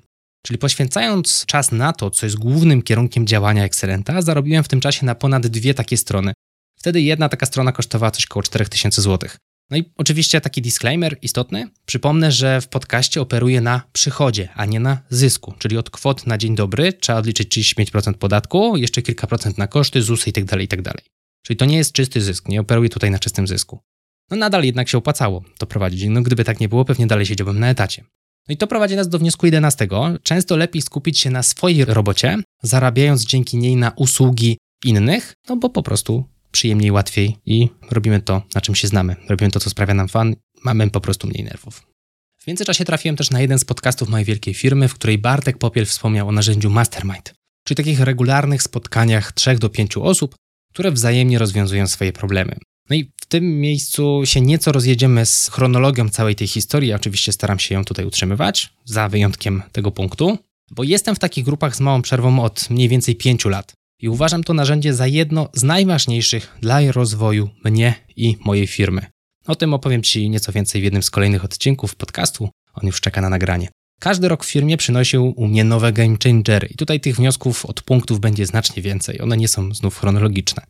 Czyli 0.47 0.59
poświęcając 0.59 1.47
czas 1.47 1.73
na 1.73 1.93
to, 1.93 2.11
co 2.11 2.27
jest 2.27 2.37
głównym 2.37 2.83
kierunkiem 2.83 3.27
działania 3.27 3.65
Excelenta, 3.65 4.23
zarobiłem 4.23 4.65
w 4.65 4.69
tym 4.69 4.81
czasie 4.81 5.07
na 5.07 5.15
ponad 5.15 5.47
dwie 5.47 5.75
takie 5.75 5.97
strony. 5.97 6.33
Wtedy 6.79 7.01
jedna 7.01 7.29
taka 7.29 7.47
strona 7.47 7.73
kosztowała 7.73 8.11
coś 8.11 8.25
około 8.25 8.43
4000 8.43 9.03
zł. 9.03 9.31
No 9.71 9.77
i 9.77 9.85
oczywiście 9.97 10.41
taki 10.41 10.63
disclaimer 10.63 11.19
istotny. 11.23 11.71
Przypomnę, 11.87 12.33
że 12.33 12.61
w 12.61 12.69
podcaście 12.69 13.21
operuję 13.21 13.61
na 13.61 13.83
przychodzie, 13.93 14.49
a 14.55 14.65
nie 14.65 14.81
na 14.81 14.99
zysku, 15.11 15.55
czyli 15.59 15.77
od 15.77 15.91
kwot 15.91 16.27
na 16.27 16.39
dzień 16.39 16.55
dobry 16.55 16.93
trzeba 16.93 17.19
odliczyć 17.19 17.59
35% 17.59 18.15
podatku, 18.15 18.77
jeszcze 18.77 19.03
kilka 19.03 19.27
procent 19.27 19.59
na 19.59 19.67
koszty, 19.67 20.03
ZUS 20.03 20.25
tak 20.25 20.45
tak 20.69 20.83
dalej. 20.83 21.05
Czyli 21.47 21.57
to 21.57 21.65
nie 21.65 21.77
jest 21.77 21.93
czysty 21.93 22.21
zysk, 22.21 22.49
nie 22.49 22.61
operuję 22.61 22.89
tutaj 22.89 23.11
na 23.11 23.19
czystym 23.19 23.47
zysku. 23.47 23.81
No 24.31 24.37
nadal 24.37 24.65
jednak 24.65 24.89
się 24.89 24.99
opłacało 24.99 25.45
to 25.59 25.67
prowadzić. 25.67 26.05
No 26.09 26.23
gdyby 26.23 26.45
tak 26.45 26.61
nie 26.61 26.69
było, 26.69 26.85
pewnie 26.85 27.07
dalej 27.07 27.27
siedziałbym 27.27 27.61
na 27.61 27.71
etacie. 27.71 28.05
No 28.49 28.53
i 28.53 28.57
to 28.57 28.67
prowadzi 28.67 28.97
nas 28.97 29.09
do 29.09 29.19
wniosku 29.19 29.47
11. 29.47 29.89
Często 30.23 30.57
lepiej 30.57 30.83
skupić 30.83 31.21
się 31.21 31.31
na 31.31 31.43
swojej 31.43 31.85
robocie, 31.85 32.39
zarabiając 32.63 33.25
dzięki 33.25 33.57
niej 33.57 33.77
na 33.77 33.91
usługi 33.91 34.59
innych, 34.85 35.35
no 35.49 35.57
bo 35.57 35.71
po 35.71 35.83
prostu 35.83 36.25
przyjemniej, 36.53 36.91
łatwiej 36.91 37.37
i 37.47 37.69
robimy 37.91 38.21
to, 38.21 38.43
na 38.55 38.61
czym 38.61 38.75
się 38.75 38.89
znamy. 38.89 39.17
Robimy 39.29 39.51
to, 39.51 39.61
co 39.61 39.71
sprawia 39.71 39.95
nam 39.95 40.09
fan, 40.09 40.37
mamy 40.65 40.91
po 40.91 41.01
prostu 41.01 41.29
mniej 41.29 41.45
nerwów. 41.45 41.87
W 42.39 42.47
międzyczasie 42.47 42.85
trafiłem 42.85 43.17
też 43.17 43.31
na 43.31 43.41
jeden 43.41 43.59
z 43.59 43.65
podcastów 43.65 44.09
mojej 44.09 44.25
wielkiej 44.25 44.55
firmy, 44.55 44.89
w 44.89 44.95
której 44.95 45.19
Bartek 45.19 45.59
Popiel 45.59 45.87
wspomniał 45.87 46.29
o 46.29 46.33
narzędziu 46.33 46.71
Mastermind, 46.71 47.35
czyli 47.65 47.77
takich 47.77 48.01
regularnych 48.01 48.63
spotkaniach 48.63 49.33
3 49.33 49.55
do 49.55 49.69
5 49.69 49.97
osób, 49.97 50.35
które 50.73 50.91
wzajemnie 50.91 51.39
rozwiązują 51.39 51.87
swoje 51.87 52.13
problemy. 52.13 52.57
No 52.91 52.97
i 52.97 53.11
tym 53.33 53.61
miejscu 53.61 54.21
się 54.25 54.41
nieco 54.41 54.73
rozjedziemy 54.73 55.27
z 55.27 55.49
chronologią 55.49 56.09
całej 56.09 56.35
tej 56.35 56.47
historii. 56.47 56.93
Oczywiście 56.93 57.33
staram 57.33 57.59
się 57.59 57.75
ją 57.75 57.85
tutaj 57.85 58.05
utrzymywać, 58.05 58.73
za 58.85 59.09
wyjątkiem 59.09 59.63
tego 59.73 59.91
punktu, 59.91 60.39
bo 60.71 60.85
jestem 60.85 61.15
w 61.15 61.19
takich 61.19 61.45
grupach 61.45 61.77
z 61.77 61.81
małą 61.81 62.03
przerwą 62.03 62.43
od 62.43 62.71
mniej 62.71 62.89
więcej 62.89 63.17
5 63.17 63.45
lat. 63.45 63.73
I 64.01 64.09
uważam 64.09 64.45
to 64.45 64.55
narzędzie 64.55 64.95
za 64.95 65.07
jedno 65.07 65.49
z 65.55 65.63
najważniejszych 65.63 66.57
dla 66.61 66.93
rozwoju 66.93 67.49
mnie 67.65 67.95
i 68.17 68.37
mojej 68.45 68.67
firmy. 68.67 69.07
O 69.47 69.55
tym 69.55 69.75
opowiem 69.75 70.03
Ci 70.03 70.31
nieco 70.31 70.53
więcej 70.53 70.81
w 70.81 70.85
jednym 70.85 71.03
z 71.03 71.11
kolejnych 71.11 71.45
odcinków 71.45 71.95
podcastu. 71.95 72.49
On 72.75 72.87
już 72.87 73.01
czeka 73.01 73.21
na 73.21 73.29
nagranie. 73.29 73.69
Każdy 74.01 74.29
rok 74.29 74.45
w 74.45 74.51
firmie 74.51 74.77
przynosił 74.77 75.35
u 75.37 75.49
mnie 75.49 75.65
nowe 75.65 75.93
game 75.93 76.17
changery 76.25 76.69
i 76.71 76.75
tutaj 76.75 77.01
tych 77.01 77.17
wniosków 77.17 77.67
od 77.67 77.83
punktów 77.83 78.21
będzie 78.21 78.47
znacznie 78.47 78.83
więcej. 78.83 79.21
One 79.21 79.37
nie 79.37 79.49
są 79.49 79.75
znów 79.75 79.99
chronologiczne. 79.99 80.63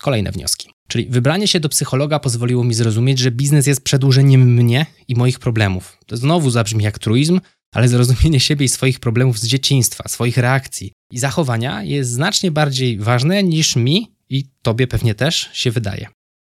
Kolejne 0.00 0.32
wnioski. 0.32 0.70
Czyli 0.90 1.06
wybranie 1.06 1.48
się 1.48 1.60
do 1.60 1.68
psychologa 1.68 2.18
pozwoliło 2.18 2.64
mi 2.64 2.74
zrozumieć, 2.74 3.18
że 3.18 3.30
biznes 3.30 3.66
jest 3.66 3.84
przedłużeniem 3.84 4.54
mnie 4.54 4.86
i 5.08 5.14
moich 5.14 5.38
problemów. 5.38 5.98
To 6.06 6.16
znowu 6.16 6.50
zabrzmi 6.50 6.84
jak 6.84 6.98
truizm, 6.98 7.40
ale 7.74 7.88
zrozumienie 7.88 8.40
siebie 8.40 8.66
i 8.66 8.68
swoich 8.68 9.00
problemów 9.00 9.38
z 9.38 9.46
dzieciństwa, 9.46 10.08
swoich 10.08 10.36
reakcji 10.36 10.92
i 11.12 11.18
zachowania 11.18 11.82
jest 11.82 12.10
znacznie 12.10 12.50
bardziej 12.50 12.98
ważne 12.98 13.42
niż 13.42 13.76
mi 13.76 14.12
i 14.30 14.44
tobie 14.62 14.86
pewnie 14.86 15.14
też 15.14 15.50
się 15.52 15.70
wydaje. 15.70 16.06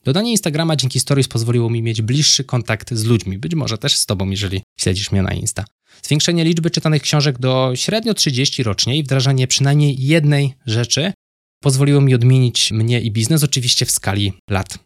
Dodanie 0.04 0.32
Instagrama 0.32 0.76
dzięki 0.76 1.00
Stories 1.00 1.28
pozwoliło 1.28 1.70
mi 1.70 1.82
mieć 1.82 2.02
bliższy 2.02 2.44
kontakt 2.44 2.94
z 2.94 3.04
ludźmi, 3.04 3.38
być 3.38 3.56
może 3.56 3.78
też 3.78 3.96
z 3.96 4.06
tobą, 4.06 4.30
jeżeli 4.30 4.62
śledzisz 4.80 5.12
mnie 5.12 5.22
na 5.22 5.34
Insta. 5.34 5.66
Zwiększenie 6.02 6.44
liczby 6.44 6.72
czytanych 6.72 7.02
książek 7.02 7.40
do 7.40 7.72
średnio 7.76 8.14
30 8.14 8.64
rocznie 8.64 8.98
i 8.98 9.04
wdrażanie 9.04 9.48
przynajmniej 9.48 9.96
jednej 10.06 10.54
rzeczy 10.66 11.14
pozwoliło 11.64 12.02
mi 12.02 12.16
odmienić 12.16 12.72
mnie 12.72 13.02
i 13.02 13.12
biznes, 13.12 13.44
oczywiście 13.44 13.86
w 13.86 13.92
skali 13.92 14.34
lat. 14.50 14.80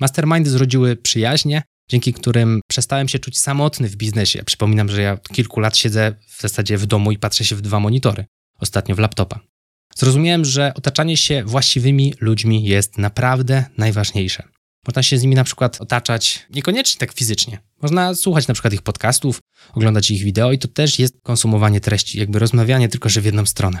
Mastermindy 0.00 0.50
zrodziły 0.50 0.96
przyjaźnie, 0.96 1.62
dzięki 1.90 2.12
którym 2.12 2.60
przestałem 2.68 3.08
się 3.08 3.18
czuć 3.18 3.38
samotny 3.38 3.88
w 3.88 3.96
biznesie. 3.96 4.44
Przypominam, 4.44 4.88
że 4.88 5.02
ja 5.02 5.12
od 5.12 5.28
kilku 5.28 5.60
lat 5.60 5.76
siedzę 5.76 6.14
w 6.28 6.40
zasadzie 6.40 6.78
w 6.78 6.86
domu 6.86 7.12
i 7.12 7.18
patrzę 7.18 7.44
się 7.44 7.56
w 7.56 7.60
dwa 7.60 7.80
monitory, 7.80 8.24
ostatnio 8.60 8.94
w 8.94 8.98
laptopa. 8.98 9.40
Zrozumiałem, 9.96 10.44
że 10.44 10.72
otaczanie 10.74 11.16
się 11.16 11.44
właściwymi 11.44 12.14
ludźmi 12.20 12.64
jest 12.64 12.98
naprawdę 12.98 13.64
najważniejsze. 13.78 14.42
Można 14.86 15.02
się 15.02 15.18
z 15.18 15.22
nimi 15.22 15.34
na 15.34 15.44
przykład 15.44 15.80
otaczać 15.80 16.46
niekoniecznie 16.50 16.98
tak 16.98 17.12
fizycznie. 17.12 17.58
Można 17.82 18.14
słuchać 18.14 18.48
na 18.48 18.54
przykład 18.54 18.74
ich 18.74 18.82
podcastów, 18.82 19.40
oglądać 19.74 20.10
ich 20.10 20.22
wideo 20.22 20.52
i 20.52 20.58
to 20.58 20.68
też 20.68 20.98
jest 20.98 21.14
konsumowanie 21.22 21.80
treści, 21.80 22.18
jakby 22.18 22.38
rozmawianie 22.38 22.88
tylko 22.88 23.08
że 23.08 23.20
w 23.20 23.24
jedną 23.24 23.46
stronę. 23.46 23.80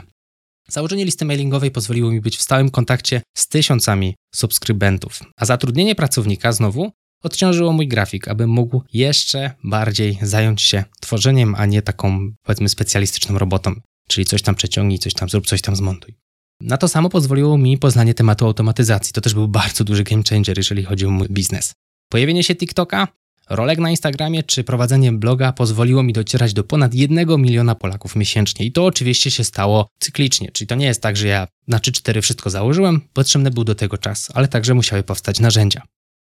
Założenie 0.68 1.04
listy 1.04 1.24
mailingowej 1.24 1.70
pozwoliło 1.70 2.10
mi 2.10 2.20
być 2.20 2.36
w 2.36 2.42
stałym 2.42 2.70
kontakcie 2.70 3.22
z 3.36 3.48
tysiącami 3.48 4.14
subskrybentów, 4.34 5.20
a 5.36 5.44
zatrudnienie 5.44 5.94
pracownika 5.94 6.52
znowu 6.52 6.92
odciążyło 7.22 7.72
mój 7.72 7.88
grafik, 7.88 8.28
aby 8.28 8.46
mógł 8.46 8.82
jeszcze 8.92 9.50
bardziej 9.64 10.18
zająć 10.22 10.62
się 10.62 10.84
tworzeniem, 11.00 11.54
a 11.54 11.66
nie 11.66 11.82
taką, 11.82 12.30
powiedzmy, 12.42 12.68
specjalistyczną 12.68 13.38
robotą, 13.38 13.74
czyli 14.08 14.24
coś 14.24 14.42
tam 14.42 14.54
przeciągnij, 14.54 14.98
coś 14.98 15.14
tam 15.14 15.28
zrób, 15.28 15.46
coś 15.46 15.62
tam 15.62 15.76
zmontuj. 15.76 16.14
Na 16.60 16.76
to 16.76 16.88
samo 16.88 17.08
pozwoliło 17.08 17.58
mi 17.58 17.78
poznanie 17.78 18.14
tematu 18.14 18.46
automatyzacji. 18.46 19.12
To 19.12 19.20
też 19.20 19.34
był 19.34 19.48
bardzo 19.48 19.84
duży 19.84 20.04
game 20.04 20.22
changer, 20.30 20.58
jeżeli 20.58 20.84
chodzi 20.84 21.06
o 21.06 21.10
mój 21.10 21.28
biznes. 21.28 21.72
Pojawienie 22.10 22.44
się 22.44 22.54
TikToka, 22.54 23.08
rolek 23.50 23.78
na 23.78 23.90
Instagramie 23.90 24.42
czy 24.42 24.64
prowadzenie 24.64 25.12
bloga 25.12 25.52
pozwoliło 25.52 26.02
mi 26.02 26.12
docierać 26.12 26.52
do 26.54 26.64
ponad 26.64 26.94
1 26.94 27.40
miliona 27.40 27.74
Polaków 27.74 28.16
miesięcznie. 28.16 28.66
I 28.66 28.72
to 28.72 28.84
oczywiście 28.84 29.30
się 29.30 29.44
stało 29.44 29.88
cyklicznie, 29.98 30.50
czyli 30.52 30.68
to 30.68 30.74
nie 30.74 30.86
jest 30.86 31.02
tak, 31.02 31.16
że 31.16 31.28
ja 31.28 31.46
na 31.68 31.78
3-4 31.78 32.22
wszystko 32.22 32.50
założyłem, 32.50 33.00
potrzebny 33.12 33.50
był 33.50 33.64
do 33.64 33.74
tego 33.74 33.98
czas, 33.98 34.28
ale 34.34 34.48
także 34.48 34.74
musiały 34.74 35.02
powstać 35.02 35.40
narzędzia. 35.40 35.82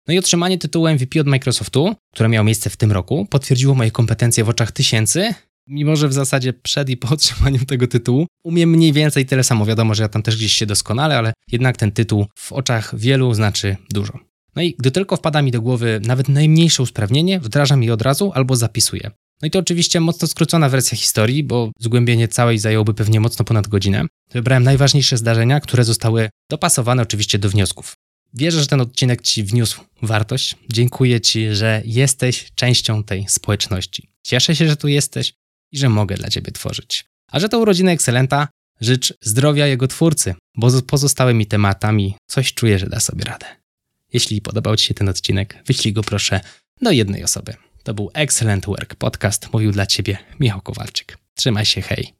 No 0.07 0.13
i 0.13 0.19
otrzymanie 0.19 0.57
tytułu 0.57 0.87
MVP 0.87 1.21
od 1.21 1.27
Microsoftu, 1.27 1.95
które 2.13 2.29
miało 2.29 2.43
miejsce 2.43 2.69
w 2.69 2.77
tym 2.77 2.91
roku, 2.91 3.27
potwierdziło 3.29 3.75
moje 3.75 3.91
kompetencje 3.91 4.43
w 4.43 4.49
oczach 4.49 4.71
tysięcy, 4.71 5.33
mimo 5.67 5.95
że 5.95 6.07
w 6.07 6.13
zasadzie 6.13 6.53
przed 6.53 6.89
i 6.89 6.97
po 6.97 7.09
otrzymaniu 7.13 7.65
tego 7.65 7.87
tytułu 7.87 8.27
umiem 8.43 8.69
mniej 8.69 8.93
więcej 8.93 9.25
tyle 9.25 9.43
samo. 9.43 9.65
Wiadomo, 9.65 9.95
że 9.95 10.03
ja 10.03 10.09
tam 10.09 10.23
też 10.23 10.37
gdzieś 10.37 10.53
się 10.53 10.65
doskonale, 10.65 11.17
ale 11.17 11.33
jednak 11.51 11.77
ten 11.77 11.91
tytuł 11.91 12.25
w 12.35 12.51
oczach 12.53 12.99
wielu 12.99 13.33
znaczy 13.33 13.77
dużo. 13.89 14.19
No 14.57 14.63
i 14.63 14.75
gdy 14.79 14.91
tylko 14.91 15.17
wpada 15.17 15.41
mi 15.41 15.51
do 15.51 15.61
głowy 15.61 16.01
nawet 16.03 16.29
najmniejsze 16.29 16.83
usprawnienie, 16.83 17.39
wdrażam 17.39 17.83
je 17.83 17.93
od 17.93 18.01
razu 18.01 18.31
albo 18.35 18.55
zapisuję. 18.55 19.11
No 19.41 19.47
i 19.47 19.51
to 19.51 19.59
oczywiście 19.59 19.99
mocno 19.99 20.27
skrócona 20.27 20.69
wersja 20.69 20.97
historii, 20.97 21.43
bo 21.43 21.71
zgłębienie 21.79 22.27
całej 22.27 22.59
zajęłoby 22.59 22.93
pewnie 22.93 23.19
mocno 23.19 23.45
ponad 23.45 23.67
godzinę. 23.67 24.05
Wybrałem 24.31 24.63
najważniejsze 24.63 25.17
zdarzenia, 25.17 25.59
które 25.59 25.83
zostały 25.83 26.29
dopasowane 26.51 27.01
oczywiście 27.01 27.39
do 27.39 27.49
wniosków. 27.49 27.93
Wierzę, 28.33 28.61
że 28.61 28.67
ten 28.67 28.81
odcinek 28.81 29.21
Ci 29.21 29.43
wniósł 29.43 29.81
wartość. 30.01 30.55
Dziękuję 30.71 31.21
Ci, 31.21 31.55
że 31.55 31.81
jesteś 31.85 32.51
częścią 32.55 33.03
tej 33.03 33.25
społeczności. 33.29 34.09
Cieszę 34.23 34.55
się, 34.55 34.67
że 34.67 34.77
tu 34.77 34.87
jesteś 34.87 35.33
i 35.71 35.77
że 35.77 35.89
mogę 35.89 36.15
dla 36.15 36.29
Ciebie 36.29 36.51
tworzyć. 36.51 37.05
A 37.31 37.39
że 37.39 37.49
to 37.49 37.59
urodziny 37.59 37.91
Excelenta, 37.91 38.47
życz 38.81 39.13
zdrowia 39.21 39.67
jego 39.67 39.87
twórcy, 39.87 40.35
bo 40.55 40.69
z 40.69 40.81
pozostałymi 40.81 41.45
tematami 41.45 42.15
coś 42.27 42.53
czuję, 42.53 42.79
że 42.79 42.87
da 42.87 42.99
sobie 42.99 43.25
radę. 43.25 43.66
Jeśli 44.13 44.41
podobał 44.41 44.75
Ci 44.75 44.85
się 44.85 44.93
ten 44.93 45.09
odcinek, 45.09 45.63
wyślij 45.65 45.93
go 45.93 46.03
proszę 46.03 46.41
do 46.81 46.91
jednej 46.91 47.23
osoby. 47.23 47.53
To 47.83 47.93
był 47.93 48.11
Excellent 48.13 48.65
Work 48.65 48.95
Podcast. 48.95 49.53
Mówił 49.53 49.71
dla 49.71 49.85
Ciebie 49.85 50.17
Michał 50.39 50.61
Kowalczyk. 50.61 51.17
Trzymaj 51.35 51.65
się, 51.65 51.81
hej. 51.81 52.13